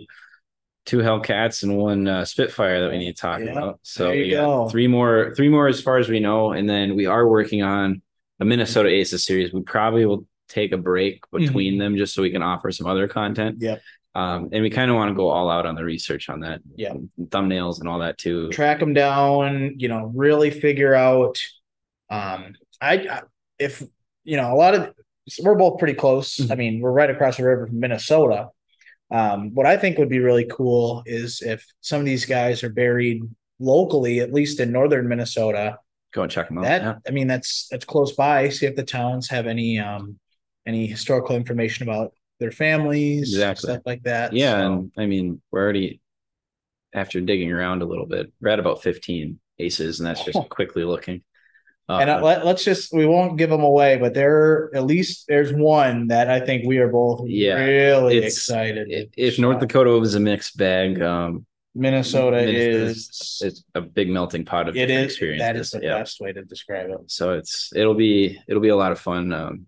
two 0.86 0.98
Hellcats 0.98 1.62
and 1.64 1.78
one 1.78 2.08
uh, 2.08 2.26
Spitfire 2.26 2.82
that 2.82 2.92
we 2.92 2.98
need 2.98 3.16
to 3.16 3.22
talk 3.22 3.40
Yeah, 3.40 3.52
about. 3.52 3.80
So 3.84 4.06
there 4.08 4.16
you 4.16 4.24
we 4.24 4.32
got 4.32 4.46
go. 4.46 4.70
three 4.70 4.88
more 4.88 5.34
three 5.36 5.48
more 5.50 5.68
as 5.68 5.80
far 5.82 5.98
as 5.98 6.10
we 6.10 6.20
know, 6.20 6.52
and 6.52 6.68
then 6.70 6.96
we 6.96 7.06
are 7.06 7.26
working 7.28 7.62
on 7.64 8.02
a 8.42 8.46
Minnesota 8.46 8.90
Aces 8.90 9.24
series. 9.24 9.54
We 9.54 9.62
probably 9.62 10.06
will 10.06 10.26
take 10.50 10.74
a 10.74 10.78
break 10.78 11.24
between 11.32 11.78
them 11.78 11.96
just 11.96 12.14
so 12.14 12.22
we 12.24 12.32
can 12.32 12.42
offer 12.44 12.72
some 12.72 12.88
other 12.88 13.08
content. 13.08 13.60
Mm-hmm. 13.60 13.76
Um, 14.14 14.50
and 14.52 14.62
we 14.62 14.70
kind 14.70 14.92
of 14.92 14.98
want 14.98 15.10
to 15.10 15.16
go 15.16 15.30
all 15.30 15.50
out 15.50 15.66
on 15.66 15.76
the 15.76 15.84
research 15.86 16.30
on 16.30 16.42
that. 16.42 16.60
Yeah. 16.76 16.94
Thumbnails 17.20 17.80
and 17.80 17.88
all 17.88 18.00
that 18.00 18.18
too. 18.18 18.50
Track 18.50 18.80
them 18.80 18.94
down. 18.94 19.76
You 19.78 19.88
know, 19.88 20.12
really 20.14 20.52
figure 20.52 20.94
out. 20.94 21.40
Um, 22.10 22.56
I 22.82 23.22
if 23.58 23.82
you 24.24 24.36
know 24.38 24.54
a 24.54 24.56
lot 24.56 24.76
of 24.76 24.94
we're 25.44 25.56
both 25.56 25.80
pretty 25.80 25.94
close. 25.94 26.36
Mhm. 26.38 26.52
I 26.52 26.56
mean, 26.56 26.82
we're 26.82 26.92
right 26.92 27.10
across 27.10 27.38
the 27.38 27.46
river 27.46 27.68
from 27.68 27.80
Minnesota. 27.80 28.50
Um, 29.12 29.54
what 29.54 29.66
I 29.66 29.78
think 29.78 29.98
would 29.98 30.10
be 30.10 30.20
really 30.20 30.46
cool 30.46 31.04
is 31.06 31.42
if 31.42 31.66
some 31.82 32.00
of 32.00 32.06
these 32.06 32.26
guys 32.26 32.64
are 32.64 32.70
buried 32.70 33.22
locally, 33.60 34.20
at 34.20 34.34
least 34.34 34.60
in 34.60 34.72
northern 34.72 35.08
Minnesota, 35.08 35.78
go 36.14 36.24
and 36.24 36.32
check 36.32 36.48
them 36.50 36.58
out. 36.58 36.64
that 36.64 36.82
yeah. 36.82 36.96
I 37.08 37.12
mean 37.12 37.28
that's 37.28 37.68
that's 37.72 37.86
close 37.86 38.14
by. 38.14 38.50
See 38.50 38.66
if 38.66 38.76
the 38.76 38.84
towns 38.84 39.30
have 39.30 39.48
any 39.48 39.80
um 39.80 40.20
any 40.66 40.86
historical 40.88 41.36
information 41.36 41.88
about 41.88 42.14
their 42.42 42.52
families, 42.52 43.30
Exactly. 43.34 43.72
stuff 43.72 43.84
like 43.86 44.04
that. 44.04 44.34
Yeah, 44.34 44.58
So, 44.60 44.74
and 44.74 44.92
I 44.98 45.06
mean, 45.06 45.42
we're 45.52 45.62
already 45.62 46.02
after 46.94 47.22
digging 47.22 47.52
around 47.54 47.82
a 47.82 47.86
little 47.86 48.06
bit, 48.06 48.34
we're 48.42 48.50
at 48.50 48.60
about 48.60 48.84
15 48.84 49.40
aces, 49.60 50.00
and 50.02 50.08
that's 50.08 50.26
just 50.26 50.38
Oh. 50.38 50.44
quickly 50.50 50.84
looking. 50.84 51.24
Uh, 51.88 51.98
and 52.00 52.10
uh, 52.10 52.22
let, 52.22 52.46
let's 52.46 52.64
just 52.64 52.94
we 52.94 53.06
won't 53.06 53.38
give 53.38 53.50
them 53.50 53.64
away, 53.64 53.98
but 53.98 54.14
there 54.14 54.70
at 54.76 54.86
least 54.86 55.26
there's 55.28 55.52
one 55.54 56.08
that 56.08 56.30
I 56.30 56.40
think 56.40 56.66
we 56.66 56.78
are 56.78 56.88
both 56.88 57.28
Yeah, 57.28 57.56
really 57.64 58.18
excited. 58.20 58.88
if, 58.90 59.10
if 59.18 59.40
North 59.40 59.60
Dakota 59.60 59.92
was 59.92 60.16
a 60.16 60.20
mixed 60.20 60.58
bag, 60.58 61.02
um, 61.02 61.46
Minnesota 61.74 62.38
Minnesota 62.38 62.60
is 62.60 63.42
it's 63.44 63.64
a 63.76 63.82
big 63.82 64.10
melting 64.10 64.44
pot 64.46 64.68
of 64.68 64.76
it 64.76 64.90
is 64.92 65.18
that 65.20 65.56
is 65.56 65.72
the 65.72 65.80
yeah. 65.82 65.98
best 66.00 66.20
way 66.20 66.34
to 66.34 66.44
describe 66.44 66.90
it. 66.90 67.00
So 67.08 67.34
it's 67.34 67.72
it'll 67.76 67.94
be 67.96 68.40
it'll 68.48 68.62
be 68.62 68.70
a 68.70 68.76
lot 68.76 68.92
of 68.92 69.00
fun. 69.00 69.32
Um, 69.32 69.68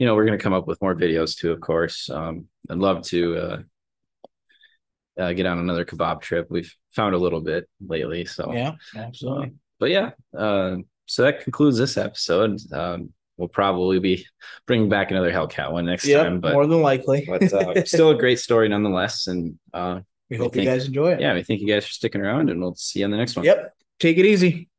you 0.00 0.06
know, 0.06 0.14
we're 0.16 0.24
gonna 0.24 0.38
come 0.38 0.54
up 0.54 0.66
with 0.66 0.80
more 0.80 0.94
videos 0.96 1.36
too, 1.36 1.52
of 1.52 1.60
course. 1.60 2.08
Um, 2.10 2.46
I'd 2.70 2.78
love 2.78 3.02
to 3.08 3.36
uh, 3.36 3.58
uh, 5.20 5.32
get 5.34 5.44
on 5.46 5.58
another 5.58 5.84
kebab 5.84 6.22
trip. 6.22 6.46
We've 6.50 6.74
found 6.92 7.14
a 7.14 7.18
little 7.18 7.42
bit 7.42 7.68
lately, 7.86 8.24
so 8.24 8.50
Yeah, 8.52 8.72
absolutely. 8.96 9.52
but 9.78 9.90
yeah, 9.90 10.10
uh, 10.36 10.76
so 11.06 11.22
that 11.24 11.44
concludes 11.44 11.76
this 11.76 11.98
episode. 11.98 12.58
Um, 12.72 13.12
we'll 13.36 13.48
probably 13.48 13.98
be 13.98 14.26
bringing 14.66 14.88
back 14.88 15.10
another 15.10 15.30
Hellcat 15.30 15.70
one 15.70 15.84
next 15.84 16.06
Yeah, 16.06 16.22
time, 16.22 16.40
but, 16.40 16.54
more 16.54 16.66
than 16.66 16.80
likely. 16.80 17.26
but 17.28 17.52
uh, 17.52 17.84
still 17.84 18.10
a 18.10 18.14
great 18.16 18.38
story 18.38 18.68
nonetheless. 18.70 19.26
And 19.26 19.58
uh, 19.74 20.00
we 20.30 20.36
I 20.36 20.40
hope 20.40 20.54
think- 20.54 20.64
you 20.64 20.70
guys 20.70 20.86
enjoy 20.86 21.12
it. 21.12 21.20
yeah, 21.20 21.34
we 21.34 21.42
thank 21.42 21.60
you 21.60 21.66
guys 21.66 21.84
for 21.84 21.92
sticking 21.92 22.22
around, 22.22 22.48
and 22.48 22.58
we'll 22.58 22.74
see 22.74 23.00
you 23.00 23.04
on 23.04 23.10
the 23.10 23.18
next 23.18 23.36
one. 23.36 23.44
Yep. 23.44 23.74
Take 23.98 24.16
it 24.16 24.24
easy. 24.24 24.69